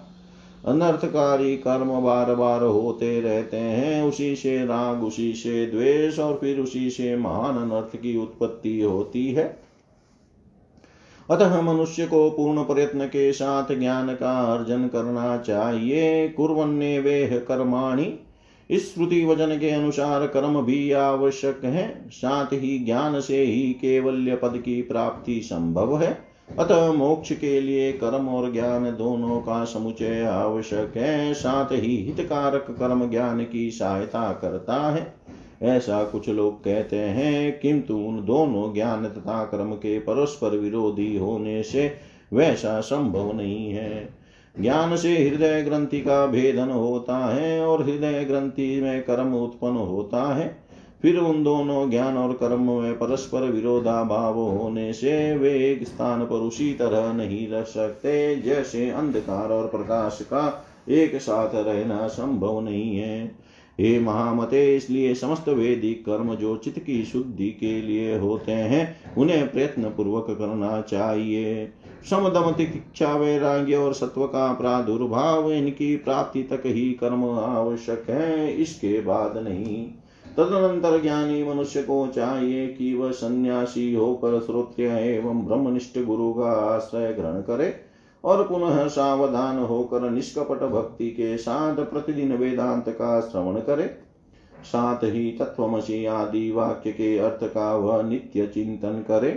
अनर्थकारी 0.65 1.58
कर्म 1.58 2.02
बार 2.02 2.36
बार 2.36 2.63
होते 2.63 3.21
रहते 3.21 3.58
हैं। 3.58 4.04
उसी 4.04 4.36
से 4.36 4.65
राग, 4.65 5.04
उसी 5.04 5.34
से 5.34 5.65
द्वेष 5.65 6.19
और 6.19 6.38
फिर 6.41 6.60
उसी 6.60 6.89
से 6.89 7.17
महान 7.17 7.58
अनर्थ 7.58 7.95
की 7.95 8.17
उत्पत्ति 8.17 8.82
होती 8.82 9.28
है। 9.28 9.66
अतः 11.31 11.61
मनुष्य 11.61 12.05
को 12.05 12.29
पूर्ण 12.29 12.63
प्रयत्न 12.63 13.05
के 13.05 13.33
साथ 13.33 13.79
ज्ञान 13.79 14.07
का 14.07 14.53
अर्जन 14.53 14.87
करना 14.87 15.37
चाहिए। 15.37 16.29
कुरन्ने 16.29 16.99
वेह 16.99 17.37
कर्माणि। 17.47 18.19
इस 18.69 18.93
श्रुति 18.93 19.25
वचन 19.25 19.57
के 19.59 19.69
अनुसार 19.69 20.27
कर्म 20.27 20.61
भी 20.61 20.91
आवश्यक 20.91 21.61
है। 21.63 22.09
साथ 22.09 22.45
ही 22.45 22.79
ज्ञान 22.79 23.21
से 23.21 23.43
ही 23.43 23.73
केवल्य 23.73 24.35
पद 24.35 24.61
की 24.65 24.81
प्राप्ति 24.81 25.41
संभव 25.43 26.01
है। 26.01 26.27
अतः 26.59 26.91
मोक्ष 26.91 27.33
के 27.33 27.61
लिए 27.61 27.91
कर्म 27.91 28.29
और 28.29 28.53
ज्ञान 28.53 28.83
दोनों 28.83 29.39
का 29.41 29.63
समुचय 29.63 30.23
आवश्यक 30.23 30.97
है। 30.97 31.33
साथ 31.33 31.65
ही 31.71 31.95
हितकारक 31.95 32.65
कर्म 32.69 33.09
ज्ञान 33.09 33.45
की 33.51 33.71
सहायता 33.71 34.31
करता 34.31 34.91
है। 34.91 35.26
ऐसा 35.61 36.03
कुछ 36.03 36.29
लोग 36.29 36.63
कहते 36.63 36.95
हैं 36.95 37.59
किंतु 37.59 37.95
उन 37.95 38.25
दोनों 38.25 38.73
ज्ञान 38.73 39.05
तथा 39.05 39.43
कर्म 39.43 39.73
के 39.73 39.99
परस्पर 39.99 40.57
विरोधी 40.57 41.17
होने 41.17 41.63
से 41.63 41.91
वैसा 42.33 42.79
संभव 42.79 43.33
नहीं 43.33 43.71
है। 43.71 44.09
ज्ञान 44.61 44.95
से 44.95 45.29
हृदय 45.29 45.61
ग्रंथि 45.63 46.01
का 46.01 46.25
भेदन 46.25 46.69
होता 46.69 47.17
है 47.35 47.65
और 47.65 47.83
हृदय 47.83 48.23
ग्रंथि 48.23 48.81
में 48.81 49.01
कर्म 49.01 49.33
उत्पन्न 49.33 49.77
होता 49.77 50.35
है। 50.35 50.67
फिर 51.01 51.17
उन 51.17 51.43
दोनों 51.43 51.89
ज्ञान 51.89 52.17
और 52.17 52.33
कर्म 52.33 52.71
में 52.81 52.93
परस्पर 52.93 53.41
विरोधाभाव 53.41 54.39
होने 54.39 54.93
से 54.93 55.37
वे 55.37 55.51
एक 55.71 55.87
स्थान 55.87 56.25
पर 56.25 56.35
उसी 56.35 56.73
तरह 56.73 57.13
नहीं 57.13 57.47
रह 57.47 57.63
सकते, 57.63 58.35
जैसे 58.35 58.89
अंधकार 58.89 59.49
और 59.49 59.67
प्रकाश 59.67 60.19
का 60.21 60.65
एक 60.89 61.15
साथ 61.15 61.49
रहना 61.55 62.08
संभव 62.08 62.62
नहीं 62.62 62.97
है। 62.97 63.46
हे 63.80 64.00
महामते, 64.00 64.75
इसलिए 64.75 65.13
समस्त 65.15 65.50
वेदिक 65.50 66.06
कर्म 66.06 66.36
जो 66.36 66.58
चित्त 66.58 66.80
की 66.80 67.04
शुद्धि 67.04 67.50
के 67.50 67.82
लिए 67.82 68.17
होते 68.17 68.52
हैं, 68.52 69.15
उन्हें 69.17 69.52
प्रयत्न 69.52 69.84
पूर्वक 69.84 70.25
करना 70.30 70.82
चाहिए। 70.82 71.73
समदम 72.10 72.52
तिक्षा 72.52 73.13
वैराग्य 73.13 73.75
और 73.75 73.94
सत्व 73.94 74.25
का 74.25 74.54
प्रादुर्भाव, 74.54 75.52
इनकी 75.52 75.96
प्राप्ति 75.96 76.44
तक 76.44 76.63
ही 76.65 76.92
कर्म 76.92 77.23
आवश्यक 77.30 78.10
है, 78.10 78.54
इसके 78.54 79.02
बाद 79.02 79.38
नहीं। 79.38 79.86
तदनंतर 80.38 81.02
ज्ञानी 81.02 81.44
मनुष्य 81.44 81.82
को 81.82 82.08
चाहिए 82.08 82.67
कि 82.67 82.94
वह 82.94 83.12
सन्यासी 83.12 83.94
होकर 83.94 84.40
श्रोत्रिय 84.40 84.88
एवं 84.88 85.46
ब्रह्मनिष्ठ 85.46 86.00
गुरु 86.00 86.34
का 86.34 86.52
आश्रय 86.75 87.13
ग्रहण 87.13 87.42
करे। 87.42 87.87
और 88.28 88.48
पुनः 88.48 88.88
सावधान 88.88 89.60
होकर 89.60 90.10
निष्कपट 90.10 90.63
भक्ति 90.63 91.10
के 91.10 91.38
साथ 91.38 91.75
प्रतिदिन 91.84 92.34
वेदांत 92.34 92.90
का 92.90 93.19
श्रवण 93.21 93.60
करे। 93.60 93.86
साथ 94.63 95.04
ही 95.04 95.32
तत्वमसी 95.32 96.06
आदि 96.06 96.50
वाक्य 96.52 96.92
के 96.92 97.17
अर्थ 97.17 97.44
का 97.44 97.75
वह 97.75 98.02
नित्य 98.04 98.48
चिंतन 98.48 99.04
करे, 99.08 99.32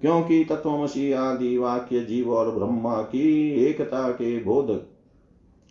क्योंकि 0.00 0.44
तत्वमसी 0.44 1.12
आदि 1.12 1.56
वाक्य 1.58 2.00
जीव 2.00 2.32
और 2.32 2.50
ब्रह्मा 2.50 3.00
की 3.02 3.50
एकता 3.64 4.08
के 4.10 4.38
बोधक, 4.44 4.86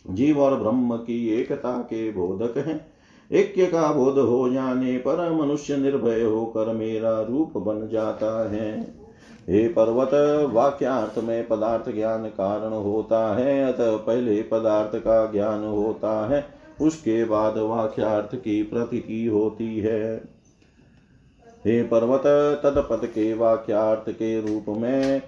जीव 0.04 0.40
और 0.40 0.56
ब्रह्म 0.56 0.96
की 0.96 1.26
एकता 1.30 1.78
के 1.82 2.10
बोधक 2.12 2.56
हैं। 2.58 2.80
ऐक्य 3.30 3.66
का 3.66 3.92
बोध 3.92 4.18
हो 4.18 4.48
जाने 4.48 4.96
पर 4.98 5.30
मनुष्य 5.34 5.76
निर्भय 5.76 6.22
होकर 6.22 6.72
मेरा 6.74 7.20
रूप 7.22 7.56
बन 7.58 7.88
जाता 7.88 8.50
है। 8.50 8.72
हे 9.48 9.68
पर्वत, 9.68 10.10
वाक्यार्थ 10.52 11.18
में 11.18 11.48
पदार्थ 11.48 11.94
ज्ञान 11.94 12.24
कारण 12.24 12.72
होता 12.72 13.34
है, 13.34 13.72
अतः 13.72 13.96
पहले 13.96 14.42
पदार्थ 14.42 14.96
का 14.96 15.32
ज्ञान 15.32 15.64
होता 15.64 16.28
है, 16.28 16.46
उसके 16.80 17.24
बाद 17.24 17.58
वाक्यार्थ 17.58 18.34
की 18.34 18.62
प्रतीति 18.62 19.26
होती 19.26 19.78
है। 19.78 20.16
हे 21.64 21.82
पर्वत, 21.82 22.22
तदपद 22.62 23.06
के 23.06 23.34
वाक्यार्थ 23.34 24.10
के 24.10 24.40
रूप 24.40 24.64
में 24.68 25.22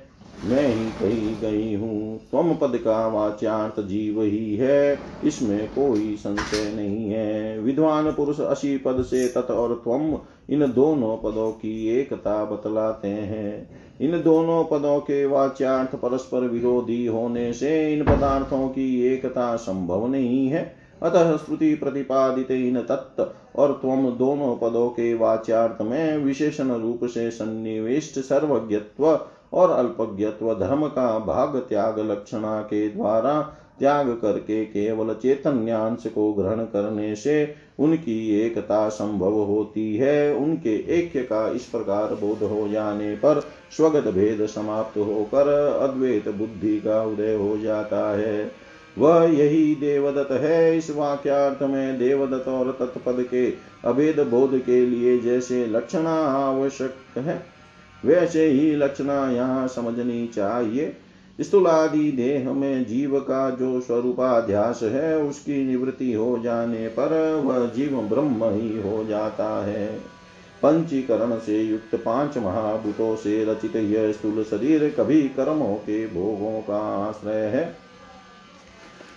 मैं 0.45 0.69
ही 0.69 0.91
कही 0.91 1.37
गई 1.37 1.75
हूँ। 1.75 2.19
त्वम 2.31 2.55
पद 2.55 2.77
का 2.77 3.07
वाच्यार्थ 3.07 3.81
जीव 3.81 4.23
ही 4.23 4.57
है। 4.57 4.99
इसमें 5.25 5.69
कोई 5.69 6.17
संशय 6.17 6.73
नहीं 6.77 7.11
है। 7.11 7.59
विद्वान 7.59 8.11
पुरुष 8.13 8.41
अशी 8.41 8.79
पद 8.79 9.03
से 9.03 9.29
तत् 9.29 9.51
और 9.51 9.75
त्वम 9.85 10.19
इन 10.51 10.73
दोनों 10.73 11.17
पदों 11.17 11.53
की 11.53 11.89
एकता 11.89 12.45
बतलाते 12.45 13.09
हैं। 13.09 13.69
इन 14.01 14.23
दोनों 14.23 14.65
पदों 14.65 15.01
के 15.01 15.27
वाच्यार्थ 15.27 15.95
परस्पर 15.95 16.41
विरोधी 16.41 17.07
होने 17.07 17.53
से 17.53 17.95
इन 17.95 18.05
पदार्थों 18.05 18.69
की 18.69 19.07
एकता 19.07 19.57
संभव 19.57 20.07
नहीं 20.07 20.49
है। 20.49 20.77
अतः 21.03 21.37
श्रुति 21.37 21.75
प्रतिपादित 21.75 22.51
इन 22.51 22.81
तत्व 22.81 23.31
और 23.57 23.73
त्वम 23.73 24.11
दोनों 24.11 24.57
पदों 24.57 24.89
के 24.89 25.15
वाच्यार्थ 25.15 25.83
में 25.83 26.17
विशेषण 26.19 26.71
रूप 26.71 27.01
से 27.05 27.31
सन्निविष्ट 27.31 28.19
सर्वज्ञत्व 28.19 29.21
और 29.57 29.71
अल्पज्ञत्व 29.71 30.55
धर्म 30.55 30.87
का 30.87 31.19
भाग 31.19 31.57
त्याग 31.57 31.99
लक्षणा 31.99 32.61
के 32.61 32.89
द्वारा 32.89 33.41
त्याग 33.79 34.09
करके 34.11 34.65
केवल 34.65 35.15
चैतन्यांश 35.15 36.07
को 36.07 36.33
ग्रहण 36.33 36.65
करने 36.65 37.15
से 37.17 37.55
उनकी 37.79 38.41
एकता 38.41 38.89
संभव 38.89 39.33
होती 39.33 39.97
है। 39.97 40.35
उनके 40.35 40.77
ऐक्य 40.99 41.23
का 41.23 41.49
इस 41.51 41.65
प्रकार 41.65 42.15
बोध 42.15 42.43
हो 42.43 42.69
जाने 42.69 43.15
पर 43.15 43.41
स्वगत 43.77 44.05
भेद 44.09 44.47
समाप्त 44.47 44.99
होकर 44.99 45.49
अद्वैत 45.83 46.29
बुद्धि 46.29 46.81
का 46.81 47.03
उदय 47.03 47.35
हो 47.35 47.57
जाता 47.59 48.17
है। 48.17 48.53
वह 48.99 49.25
यही 49.25 49.75
देवदत्त 49.75 50.33
है। 50.33 50.79
इस 50.79 50.91
वाक्यार्थ 50.91 51.63
में 51.63 51.99
देवदत्त 51.99 52.49
और 52.49 52.77
तत्पद 52.81 53.23
के 53.31 53.51
अभेद 53.85 54.21
बोध 54.21 54.59
के 54.59 54.87
लिए 54.87 55.19
जैसे 55.19 55.67
लक्षणा 55.67 56.15
आवश्यक 56.29 57.19
है। 57.19 57.56
वैसे 58.05 58.47
ही 58.47 58.77
लक्षणा 58.77 59.31
यहाँ 59.31 59.69
समझनी 59.69 60.27
चाहिए। 60.27 60.97
स्थूलादि 61.41 62.13
देह 62.13 62.53
में 62.53 62.87
जीव 62.87 63.21
का 63.21 63.51
जो 63.51 63.81
स्वरूपाध्यास 63.81 64.81
है, 64.83 65.19
उसकी 65.19 65.65
निवृत्ति 65.65 66.13
हो 66.13 66.39
जाने 66.39 66.89
पर 66.89 67.35
वह 67.45 67.67
जीव 67.67 68.01
ब्रह्म 68.01 68.45
ही 68.45 68.81
हो 68.81 69.05
जाता 69.05 69.65
है। 69.67 70.17
पंचीकरण 70.63 71.39
से 71.39 71.63
युक्त 71.63 71.95
पाँच 71.95 72.39
महाभूतों 72.39 73.17
से 73.17 73.45
रचित 73.45 73.77
यह 73.77 74.13
स्थूल 74.13 74.43
शरीर 74.45 74.95
कभी 74.99 75.23
कर्मों 75.23 75.75
के 75.75 76.07
भोगों 76.07 76.61
का 76.61 77.09
आश्रय 77.09 77.45
है। 77.47 77.77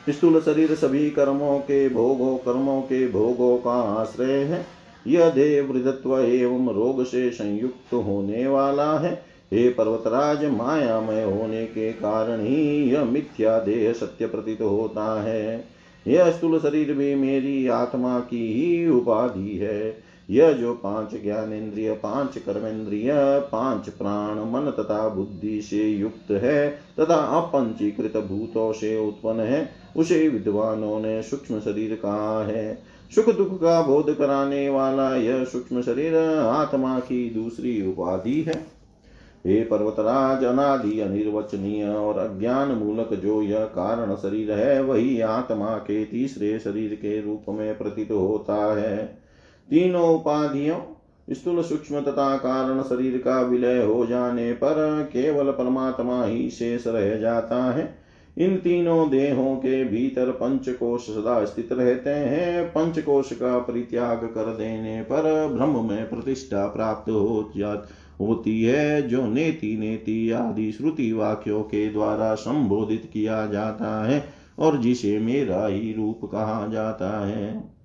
स्थूल 0.10 0.42
शरीर 0.42 0.76
सभी 0.76 1.10
कर्मों 1.10 1.60
के 1.60 1.90
भोगों, 1.90 2.38
कर्मों 2.38 2.82
के 2.82 3.08
भोगों 3.08 3.58
का 3.58 3.82
आश्रय 4.02 4.34
है। 4.34 4.79
यह 5.08 5.30
देह 5.30 5.64
वृद्धत्व 5.64 6.20
एवं 6.20 6.74
रोग 6.74 7.04
से 7.04 7.32
संयुक्त 7.32 7.94
होने 7.94 8.48
वाला 8.48 9.00
है। 9.00 9.30
हे 9.54 9.70
पर्वतराज, 9.70 10.46
मायामय 10.46 11.24
होने 11.24 11.66
के 11.66 11.92
कारण 11.92 12.42
ही 12.42 12.92
यह 12.92 13.04
मिथ्या 13.04 13.60
देह 13.60 13.94
सत्य 13.94 14.28
प्रतीत 14.28 14.62
होता 14.62 15.22
है। 15.22 15.66
यह 16.08 16.32
स्थूल 16.32 16.60
शरीर 16.60 16.94
भी 16.94 17.16
मेरी 17.16 17.68
आत्मा 17.68 18.20
की 18.20 18.54
ही 18.54 18.90
उपाधि 18.90 19.58
है। 19.58 20.10
यह 20.30 20.52
जो 20.52 20.74
पाँच 20.74 21.24
ज्ञानेन्द्रिय, 21.24 21.92
पाँच 21.94 22.38
कर्मेंद्रिय, 22.38 23.12
पाँच 23.52 23.90
प्राण, 23.90 24.36
मन 24.36 24.72
तथा 24.80 25.10
बुद्धि 25.10 25.62
से 25.62 25.90
युक्त 25.90 26.32
है 26.32 26.70
तथा 26.70 27.16
अपंचीकृत 27.16 28.18
भूतों 28.18 28.74
से 28.74 29.08
उत्पन्न 29.08 29.40
है, 29.40 29.70
उसे 29.98 30.30
विद्वानों 30.30 31.00
ने 31.00 31.24
सूक्ष्म 31.24 31.60
शरीर 31.60 31.96
कहा 31.96 32.46
है। 32.46 32.99
सुख 33.16 33.36
दुख 33.36 33.62
का 33.62 33.82
बोध 33.82 34.18
कराने 34.18 34.70
वाला 34.70 35.16
यह 35.16 35.44
सूक्ष्म 35.44 35.82
शरीर 35.82 36.16
आत्मा 36.40 37.00
की 37.00 37.30
दूसरी 37.30 37.88
उपाधि 37.88 38.42
है। 38.42 38.80
हे 39.48 39.64
पर्वतराज, 39.64 40.44
अनादि, 40.44 41.00
अनिर्वचनीय 41.00 41.88
और 41.88 42.18
अज्ञान 42.18 42.68
मूलक 42.68 43.14
जो 43.14 43.42
यह 43.42 43.60
कारण 43.60 44.16
शरीर 44.16 44.52
है, 44.52 44.84
वही 44.84 45.22
आत्मा 45.22 45.78
के 45.78 46.06
तीसरे 46.06 46.60
शरीर 46.60 46.96
के 46.96 47.22
रूप 47.22 47.46
में 47.50 47.78
प्रतीत 47.78 48.12
होता 48.12 48.80
है। 48.80 48.98
तीनों 49.70 50.16
उपाधियों, 50.16 50.80
स्थूल 51.30 51.64
सूक्ष्म 51.64 52.02
तथा 52.02 52.38
कारण 52.38 52.82
शरीर 52.82 53.18
का 53.18 53.42
विलय 53.42 53.84
हो 53.84 54.06
जाने 54.06 54.54
पर 54.54 55.10
केवल 55.14 55.52
परमात्मा 55.52 56.26
ही 56.26 56.50
शेष 56.50 56.88
रह 56.88 57.16
जाता 57.16 57.72
है। 57.72 57.99
इन 58.40 58.58
तीनों 58.58 59.10
देहों 59.10 59.56
के 59.56 59.84
भीतर 59.84 60.32
पंच 60.32 60.70
कोश 60.70 61.02
सदा 61.02 61.46
स्थित 61.46 61.70
रहते 61.72 62.10
हैं। 62.10 62.66
पंचकोश 62.68 63.34
का 63.34 63.60
परित्याग 63.60 64.18
कर 64.18 64.56
देने 64.58 65.02
पर 65.02 65.48
ब्रह्म 65.48 65.90
में 65.90 66.10
प्रतिष्ठा 66.10 66.68
प्राप्त 66.68 67.10
हो 67.10 67.52
जाती, 67.58 67.94
होती 68.26 68.64
है, 68.64 69.02
जो 69.02 69.26
नेति 69.28 69.78
नेति 69.78 70.32
आदि 70.32 70.72
श्रुति 70.72 71.12
वाक्यों 71.14 71.64
के 71.64 71.90
द्वारा 71.90 72.36
संबोधित 72.36 73.10
किया 73.14 73.46
जाता 73.46 74.06
है 74.06 74.24
और 74.60 74.78
जिसे 74.78 75.20
मेरा 75.20 75.66
ही 75.68 75.94
रूप 75.94 76.26
कहा 76.26 76.68
जाता 76.68 77.28
है। 77.28 77.79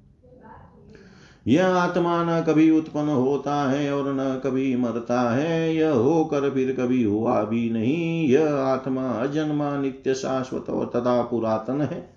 यह 1.49 1.67
आत्मा 1.67 2.25
न 2.25 2.43
कभी 2.43 2.71
उत्पन्न 2.71 3.09
होता 3.09 3.71
है 3.71 3.95
और 3.95 4.13
न 4.13 4.41
कभी 4.45 4.77
मरता 4.77 5.35
है। 5.35 5.77
यह 5.77 5.91
होकर 5.91 6.51
फिर 6.51 6.73
कभी 6.73 7.05
हुआ 7.05 7.45
भी 7.45 7.71
नहीं। 7.71 8.29
यह 8.29 8.55
आत्मा 8.55 9.09
अजन्मा, 9.09 9.77
नित्य, 9.77 10.15
शाश्वत 10.15 10.71
और 10.71 10.87
तथा 10.87 11.23
पुरातन 11.23 11.81
है। 11.81 12.11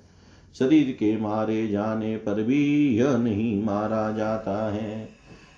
शरीर 0.59 0.91
के 0.91 1.21
मारे 1.21 1.67
जाने 1.67 2.17
पर 2.17 2.43
भी 2.43 2.89
यह 2.97 3.17
नहीं 3.17 3.63
मारा 3.63 4.11
जाता 4.11 4.71
है। 4.71 5.09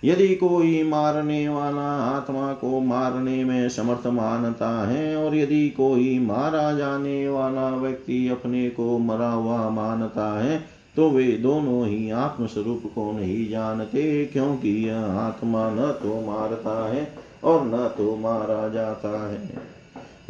यदि 0.03 0.35
कोई 0.35 0.83
मारने 0.83 1.49
वाला 1.49 2.01
आत्मा 2.01 2.53
को 2.53 2.79
मारने 2.79 3.43
में 3.43 3.69
समर्थ 3.69 4.07
मानता 4.07 4.87
है 4.87 5.15
और 5.15 5.35
यदि 5.35 5.69
कोई 5.69 6.19
मारा 6.19 6.73
जाने 6.73 7.29
वाला 7.29 7.69
व्यक्ति 7.69 8.29
अपने 8.29 8.69
को 8.69 8.97
मरा 8.97 9.31
हुआ 9.31 9.69
मानता 9.69 10.39
है 10.39 10.78
तो 10.95 11.09
वे 11.09 11.31
दोनों 11.37 11.87
ही 11.87 12.09
आत्मस्वरूप 12.11 12.83
को 12.95 13.11
नहीं 13.11 13.49
जानते, 13.49 14.25
क्योंकि 14.25 14.69
यह 14.87 14.97
आत्मा 14.97 15.69
न 15.69 15.91
तो 16.03 16.21
मारता 16.21 16.93
है 16.93 17.07
और 17.43 17.65
न 17.65 17.87
तो 17.97 18.15
मारा 18.15 18.67
जाता 18.67 19.09
है। 19.29 19.49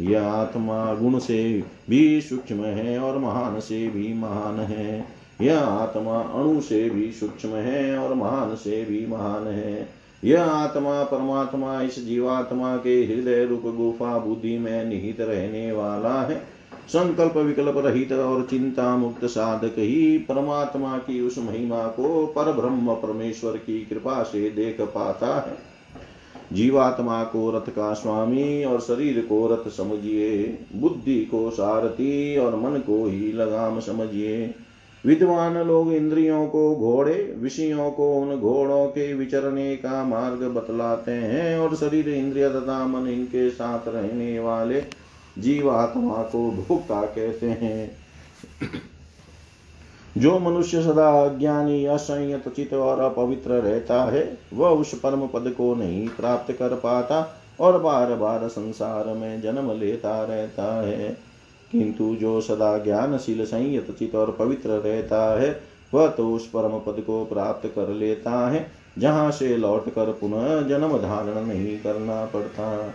यह 0.00 0.22
आत्मा 0.22 0.94
गुण 0.94 1.18
से 1.18 1.64
भी 1.90 2.20
सूक्ष्म 2.20 2.64
है 2.64 2.98
और 2.98 3.18
महान 3.18 3.60
से 3.60 3.88
भी 3.88 4.12
महान 4.14 4.60
है। 4.60 5.06
यह 5.40 5.58
आत्मा 5.58 6.18
अणु 6.18 6.60
से 6.60 6.88
भी 6.90 7.10
सूक्ष्म 7.12 7.48
है 7.48 7.98
और 7.98 8.14
महान 8.14 8.54
से 8.54 8.84
भी 8.84 9.06
महान 9.06 9.46
है। 9.46 9.88
यह 10.24 10.42
आत्मा 10.42 11.02
परमात्मा 11.02 11.80
इस 11.82 12.06
जीवात्मा 12.06 12.76
के 12.76 12.94
हृदय 13.04 13.44
रूप 13.44 13.62
गुफा 13.76 14.18
बुद्धि 14.18 14.58
में 14.58 14.84
निहित 14.84 15.20
रहने 15.20 15.72
वाला 15.72 16.20
है। 16.22 16.59
संकल्प 16.90 17.36
विकल्प 17.36 17.74
रहित 17.76 18.12
और 18.12 18.46
चिंता 18.50 18.96
मुक्त 18.96 19.24
साधक 19.24 19.74
ही 19.78 20.18
परमात्मा 20.18 20.98
की 20.98 21.20
उस 21.20 21.38
महिमा 21.38 21.86
को 21.86 22.26
पर 22.26 22.52
ब्रह्म 22.52 22.94
परमेश्वर 22.94 23.52
की 23.52 23.86
कृपा 23.86 24.22
से 24.22 24.50
देख 24.50 24.80
पाता 24.80 25.40
है। 25.40 25.56
जीवात्मा 26.52 27.24
को 27.24 27.50
रथ 27.50 27.70
का 27.70 27.92
स्वामी 27.94 28.64
और 28.64 28.80
शरीर 28.80 29.26
को 29.28 29.46
रथ 29.46 29.70
समझिए, 29.70 30.58
बुद्धि 30.76 31.24
को 31.24 31.50
सारथी 31.50 32.36
और 32.36 32.56
मन 32.56 32.78
को 32.78 33.06
ही 33.06 33.32
लगाम 33.32 33.80
समझिए। 33.80 34.54
विद्वान 35.06 35.58
लोग 35.58 35.92
इंद्रियों 35.92 36.46
को 36.46 36.76
घोड़े, 36.76 37.34
विषयों 37.38 37.90
को 37.90 38.14
उन 38.14 38.36
घोड़ों 38.36 38.86
के 38.86 39.14
विचरने 39.14 39.76
का 39.76 40.04
मार्ग 40.04 40.42
बतलाते 40.42 41.10
हैं 41.10 41.58
और 41.58 41.76
शरीर, 41.76 42.08
इंद्रिय 42.08 42.48
तथा 42.48 42.86
मन 42.86 43.08
इनके 43.08 43.50
साथ 43.50 43.88
रहने 43.88 44.38
वाले 44.38 44.99
जीवात्मा 45.38 46.22
को 46.22 46.50
भोक्ता 46.50 47.02
कहते 47.02 47.46
हैं। 47.46 47.96
जो 50.18 50.38
मनुष्य 50.38 50.82
सदा 50.82 51.24
अज्ञानी, 51.24 51.86
असंयत 51.86 52.48
चित 52.48 52.74
और 52.74 53.00
अपवित्र 53.00 53.50
रहता 53.50 54.04
है, 54.04 54.38
वह 54.54 54.68
उस 54.68 55.00
परम 55.00 55.26
पद 55.26 55.54
को 55.58 55.74
नहीं 55.74 56.08
प्राप्त 56.08 56.52
कर 56.52 56.68
पाता 56.68 57.42
और 57.60 57.82
बार 57.82 58.14
बार 58.14 58.48
संसार 58.48 59.06
में 59.06 59.40
जन्म 59.40 59.80
लेता 59.80 60.24
रहता 60.24 60.86
है। 60.86 61.18
किंतु 61.72 62.16
जो 62.16 62.40
सदा 62.40 62.78
ज्ञानशील, 62.78 63.44
संयत 63.44 63.90
चित 63.98 64.14
और 64.14 64.36
पवित्र 64.38 64.68
रहता 64.68 65.40
है, 65.40 65.60
वह 65.94 66.08
तो 66.08 66.34
उस 66.34 66.46
परम 66.46 66.78
पद 66.78 67.00
को 67.00 67.24
प्राप्त 67.24 67.68
कर 67.68 67.88
लेता 67.88 68.50
है, 68.50 68.72
जहाँ 68.98 69.30
से 69.30 69.56
लौट 69.56 69.88
कर 69.94 70.12
पुनः 70.12 70.62
जन्म 70.62 70.98
धारण 70.98 71.46
नहीं 71.46 71.78
करना 71.78 72.24
पड़ता। 72.24 72.94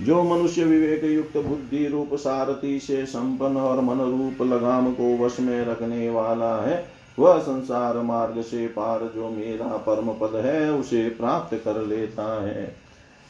जो 0.00 0.22
मनुष्य 0.22 0.64
विवेक 0.64 1.04
युक्त 1.04 1.36
बुद्धि 1.36 1.86
रूप 1.86 2.14
सारथी 2.14 2.78
से 2.78 3.04
संपन्न 3.06 3.56
और 3.56 3.80
मन 3.80 4.00
रूप 4.00 4.42
लगाम 4.42 4.92
को 4.92 5.16
वश 5.16 5.40
में 5.40 5.64
रखने 5.64 6.10
वाला 6.10 6.56
है, 6.56 6.84
वह 7.18 7.38
संसार 7.38 7.98
मार्ग 7.98 8.40
से 8.42 8.66
पार 8.66 9.10
जो 9.14 9.28
मेरा 9.30 9.66
परम 9.66 10.08
पद 10.12 10.36
है, 10.44 10.72
उसे 10.72 11.08
प्राप्त 11.08 11.54
कर 11.64 11.80
लेता 11.82 12.42
है। 12.44 12.76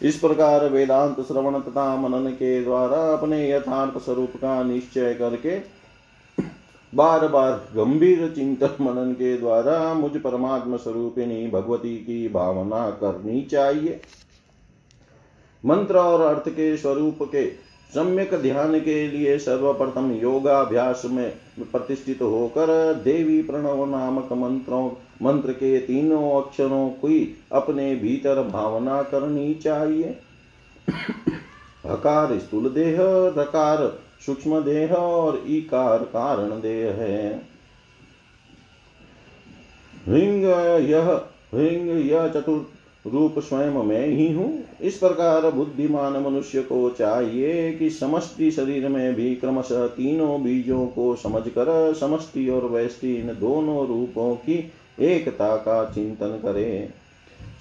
इस 0.02 0.16
प्रकार 0.16 0.68
वेदांत 0.68 1.20
श्रवण 1.20 1.60
तथा 1.60 1.96
मनन 1.96 2.30
के 2.30 2.62
द्वारा 2.64 2.96
अपने 3.12 3.50
यथार्थ 3.50 3.98
स्वरूप 3.98 4.32
का 4.36 4.62
निश्चय 4.62 5.14
करके 5.14 5.58
बार 6.92 7.26
बार 7.28 7.52
गंभीर 7.76 8.32
चिंतन 8.36 8.76
मनन 8.80 9.12
के 9.12 9.36
द्वारा 9.36 9.94
मुझ 9.94 10.10
परमात्मा 10.16 10.76
स्वरूपिणी 10.76 11.46
भगवती 11.46 11.96
की 11.96 12.28
भावना 12.28 12.90
करनी 12.90 13.42
चाहिए। 13.42 14.00
मंत्र 15.64 15.96
और 15.96 16.20
अर्थ 16.20 16.48
के 16.48 16.76
स्वरूप 16.76 17.18
के 17.22 17.46
सम्यक 17.94 18.34
ध्यान 18.34 18.80
के 18.80 19.06
लिए 19.08 19.38
सर्वप्रथम 19.38 20.12
योगाभ्यास 20.12 21.02
में 21.04 21.30
प्रतिष्ठित 21.60 22.22
होकर 22.22 22.94
देवी 22.94 23.42
प्रणव 23.42 23.84
नामक 23.84 24.32
मंत्रों, 24.32 24.90
मंत्र 25.22 25.52
के 25.52 25.78
तीनों 25.78 26.42
अक्षरों 26.42 26.88
की 26.88 27.44
अपने 27.52 27.94
भीतर 27.96 28.42
भावना 28.42 29.02
करनी 29.02 29.54
चाहिए। 29.54 30.18
हकार 31.86 32.38
स्थूल 32.38 32.68
देह, 32.68 32.96
रकार 33.38 33.98
सूक्ष्म 34.26 34.60
देह 34.60 34.92
और 34.92 35.36
इकार 35.46 35.98
कारण 35.98 36.60
देह 36.60 36.92
है। 36.92 37.46
हिंग 40.06 40.44
यह 40.90 41.20
हिंग 41.54 42.10
यह 42.10 42.28
चतुर्थ 42.28 42.83
रूप 43.06 43.38
स्वयं 43.38 43.82
मैं 43.84 44.06
ही 44.06 44.32
हूँ। 44.32 44.52
इस 44.82 44.96
प्रकार 44.96 45.50
बुद्धिमान 45.50 46.12
मनुष्य 46.12 46.62
को 46.62 46.90
चाहिए 46.90 47.72
कि 47.72 47.90
समष्टि 47.90 48.50
शरीर 48.50 48.88
में 48.88 49.14
भी 49.14 49.34
क्रमशः 49.34 49.86
तीनों 49.86 50.42
बीजों 50.42 50.86
को 50.86 51.14
समझकर 51.16 51.94
समष्टि 51.94 52.48
और 52.48 52.64
वैष्टि 52.64 53.14
इन 53.14 53.26
दोनों 53.26 53.86
रूपों 53.86 54.34
की 54.36 54.72
एकता 55.00 55.56
का 55.56 55.84
चिंतन 55.84 56.38
करे। 56.42 56.88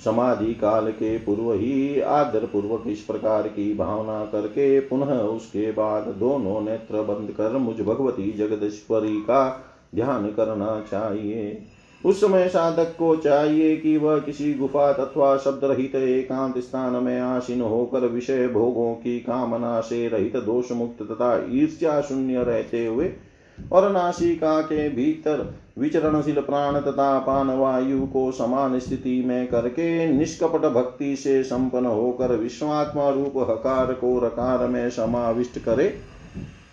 समाधि 0.05 0.53
काल 0.53 0.91
के 0.91 1.17
पूर्व 1.17 1.53
ही 1.53 1.99
आदर 1.99 2.45
पूर्वक 2.45 2.83
इस 2.87 3.01
प्रकार 3.01 3.47
की 3.47 3.73
भावना 3.73 4.25
करके 4.25 4.79
पुनः 4.79 5.13
उसके 5.19 5.71
बाद 5.71 6.03
दोनों 6.03 6.61
नेत्र 6.61 7.01
बंद 7.01 7.31
कर 7.31 7.57
मुझ 7.57 7.75
भगवती 7.81 8.31
जगदीश्वरी 8.31 9.15
का 9.21 9.63
ध्यान 9.95 10.27
करना 10.27 10.79
चाहिए। 10.91 11.61
उस 12.05 12.21
समय 12.21 12.47
साधक 12.49 12.95
को 12.99 13.15
चाहिए 13.15 13.75
कि 13.77 13.97
वह 13.97 14.19
किसी 14.19 14.53
गुफा 14.53 14.91
तथा 14.93 15.35
शब्द 15.37 15.63
रहित 15.63 15.95
एकांत 15.95 16.57
स्थान 16.57 17.03
में 17.03 17.19
आसीन 17.19 17.61
होकर 17.61 18.05
विषय 18.05 18.47
भोगों 18.47 18.93
की 18.95 19.19
कामना 19.19 19.79
से 19.81 20.07
रहित 20.07 20.37
दोष 20.37 20.71
मुक्त 20.71 21.03
तथा 21.03 21.35
ईर्ष्या 21.49 22.01
शून्य 22.01 22.43
रहते 22.43 22.85
हुए 22.85 23.11
और 23.57 23.91
नासिका 23.91 24.61
के 24.61 24.89
भीतर 24.89 25.53
विचरणशील 25.77 26.39
प्राण 26.41 26.79
तथा 26.81 27.17
पान 27.19 27.49
वायु 27.49 28.05
को 28.05 28.31
समान 28.31 28.79
स्थिति 28.79 29.21
में 29.25 29.47
करके 29.47 30.05
निष्कपट 30.13 30.65
भक्ति 30.65 31.15
से 31.15 31.43
संपन्न 31.43 31.85
होकर 31.85 32.35
विश्वात्मा 32.35 33.09
रूप 33.09 33.37
हकार 33.49 33.93
को 33.93 34.17
रकार 34.19 34.67
में 34.67 34.89
समाविष्ट 34.89 35.59
करे 35.59 35.93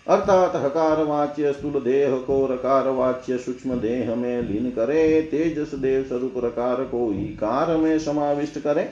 अर्थात 0.07 0.57
हकार 0.57 1.03
वाच्य 1.05 1.53
स्थूल 1.53 1.81
देह 1.83 2.17
को 2.17 2.47
रकार 2.47 2.89
वाच्य 2.89 3.37
सूक्ष्म 3.39 3.75
देह 3.81 4.15
में 4.15 4.43
लीन 4.43 4.71
करे 4.71 5.21
तेजस 5.23 5.75
देव 5.75 6.05
स्वरूप 6.05 6.45
रकार 6.45 6.83
को 6.85 7.13
इकार 7.13 7.77
में 7.77 7.99
समाविष्ट 7.99 8.59
करे 8.59 8.89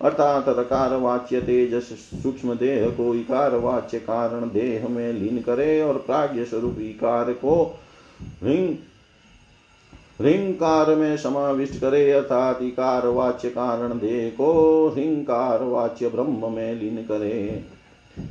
अर्थात 0.00 0.48
रकार 0.48 0.94
वाच्य 0.96 1.40
तेजस 1.40 1.88
सूक्ष्म 2.22 2.54
देह 2.54 2.88
को 2.90 3.14
इकार 3.14 3.54
वाच्य 3.56 3.98
कारण 3.98 4.48
देह 4.50 4.88
में 4.88 5.12
लीन 5.12 5.42
करे 5.42 5.82
और 5.82 5.98
प्राग्ञ 5.98 6.44
स्वरूप 6.44 6.78
इकार 6.80 7.32
को 7.32 7.62
रिंग 8.42 8.76
रिंकार 10.20 10.94
में 10.94 11.16
समाविष्ट 11.16 11.80
करे 11.80 12.10
अर्थात 12.12 12.62
इकार 12.62 13.06
वाच्य 13.06 13.48
कारण 13.50 13.98
देह 13.98 14.28
को 14.30 14.52
हिंकार 14.96 15.62
वाच्य 15.64 16.08
ब्रह्म 16.08 16.52
में 16.52 16.74
लीन 16.74 17.02
करे 17.02 17.64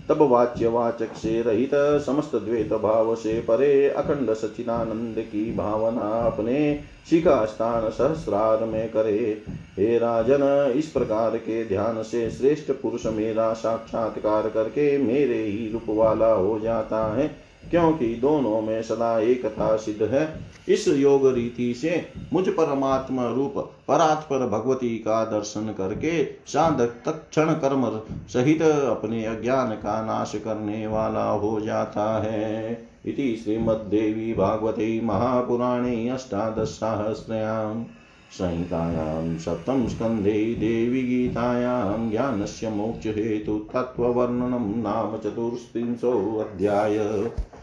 तब 0.09 0.21
वाच्य 0.21 0.67
वाचक 0.67 1.13
से 1.13 1.41
रहित 1.41 1.71
समस्त 2.05 2.35
द्वेत 2.35 2.73
भाव 2.73 3.15
से 3.15 3.39
परे 3.41 3.89
अखंड 3.89 4.33
सचिदानंद 4.33 5.15
की 5.19 5.55
भावना 5.55 6.01
अपने 6.01 6.79
शिखा 7.09 7.45
स्थान 7.45 7.89
सहस्रार 7.89 8.65
में 8.65 8.89
करे। 8.89 9.41
हे 9.79 9.97
राजन, 9.97 10.73
इस 10.75 10.87
प्रकार 10.87 11.37
के 11.37 11.65
ध्यान 11.65 12.03
से 12.03 12.29
श्रेष्ठ 12.31 12.71
पुरुष 12.71 13.05
मेरा 13.05 13.53
साक्षात्कार 13.53 14.49
करके 14.49 14.97
मेरे 14.97 15.43
ही 15.43 15.71
रूप 15.71 15.83
वाला 15.89 16.31
हो 16.33 16.59
जाता 16.59 17.15
है। 17.15 17.50
क्योंकि 17.69 18.07
दोनों 18.15 18.61
में 18.61 18.81
सदा 18.81 19.19
एकता 19.19 19.75
सिद्ध 19.77 20.03
है। 20.03 20.27
इस 20.69 20.87
योग 20.87 21.27
रीति 21.27 21.73
से 21.73 22.05
मुझ 22.33 22.47
परमात्मा 22.49 23.27
रूप 23.27 23.53
परात्पर 23.87 24.47
भगवती 24.47 24.97
का 24.97 25.23
दर्शन 25.25 25.73
करके 25.77 26.23
साधक 26.23 26.89
तक्षण 27.05 27.53
कर्म 27.53 28.01
सहित 28.27 28.61
अपने 28.61 29.25
अज्ञान 29.25 29.71
का 29.71 30.01
नाश 30.05 30.31
करने 30.35 30.87
वाला 30.87 31.29
हो 31.29 31.59
जाता 31.61 32.21
है। 32.23 32.87
इति 33.05 33.41
श्रीमद्देवी 33.43 34.33
भागवते 34.33 35.01
महापुराणे 35.03 36.09
अष्टादशसाहस्रयाम् 36.09 37.83
संहितायां 38.31 39.37
सप्तम 39.39 39.87
स्कन्धे 39.87 40.55
देवी 40.55 41.01
गीतायां 41.03 42.09
ज्ञानस्य 42.09 42.69
मोक्षहेतुतत्त्ववर्णनं 42.69 44.67
नाम 44.81 45.17
चतुस्त्रिंशोऽध्याय 45.17 46.97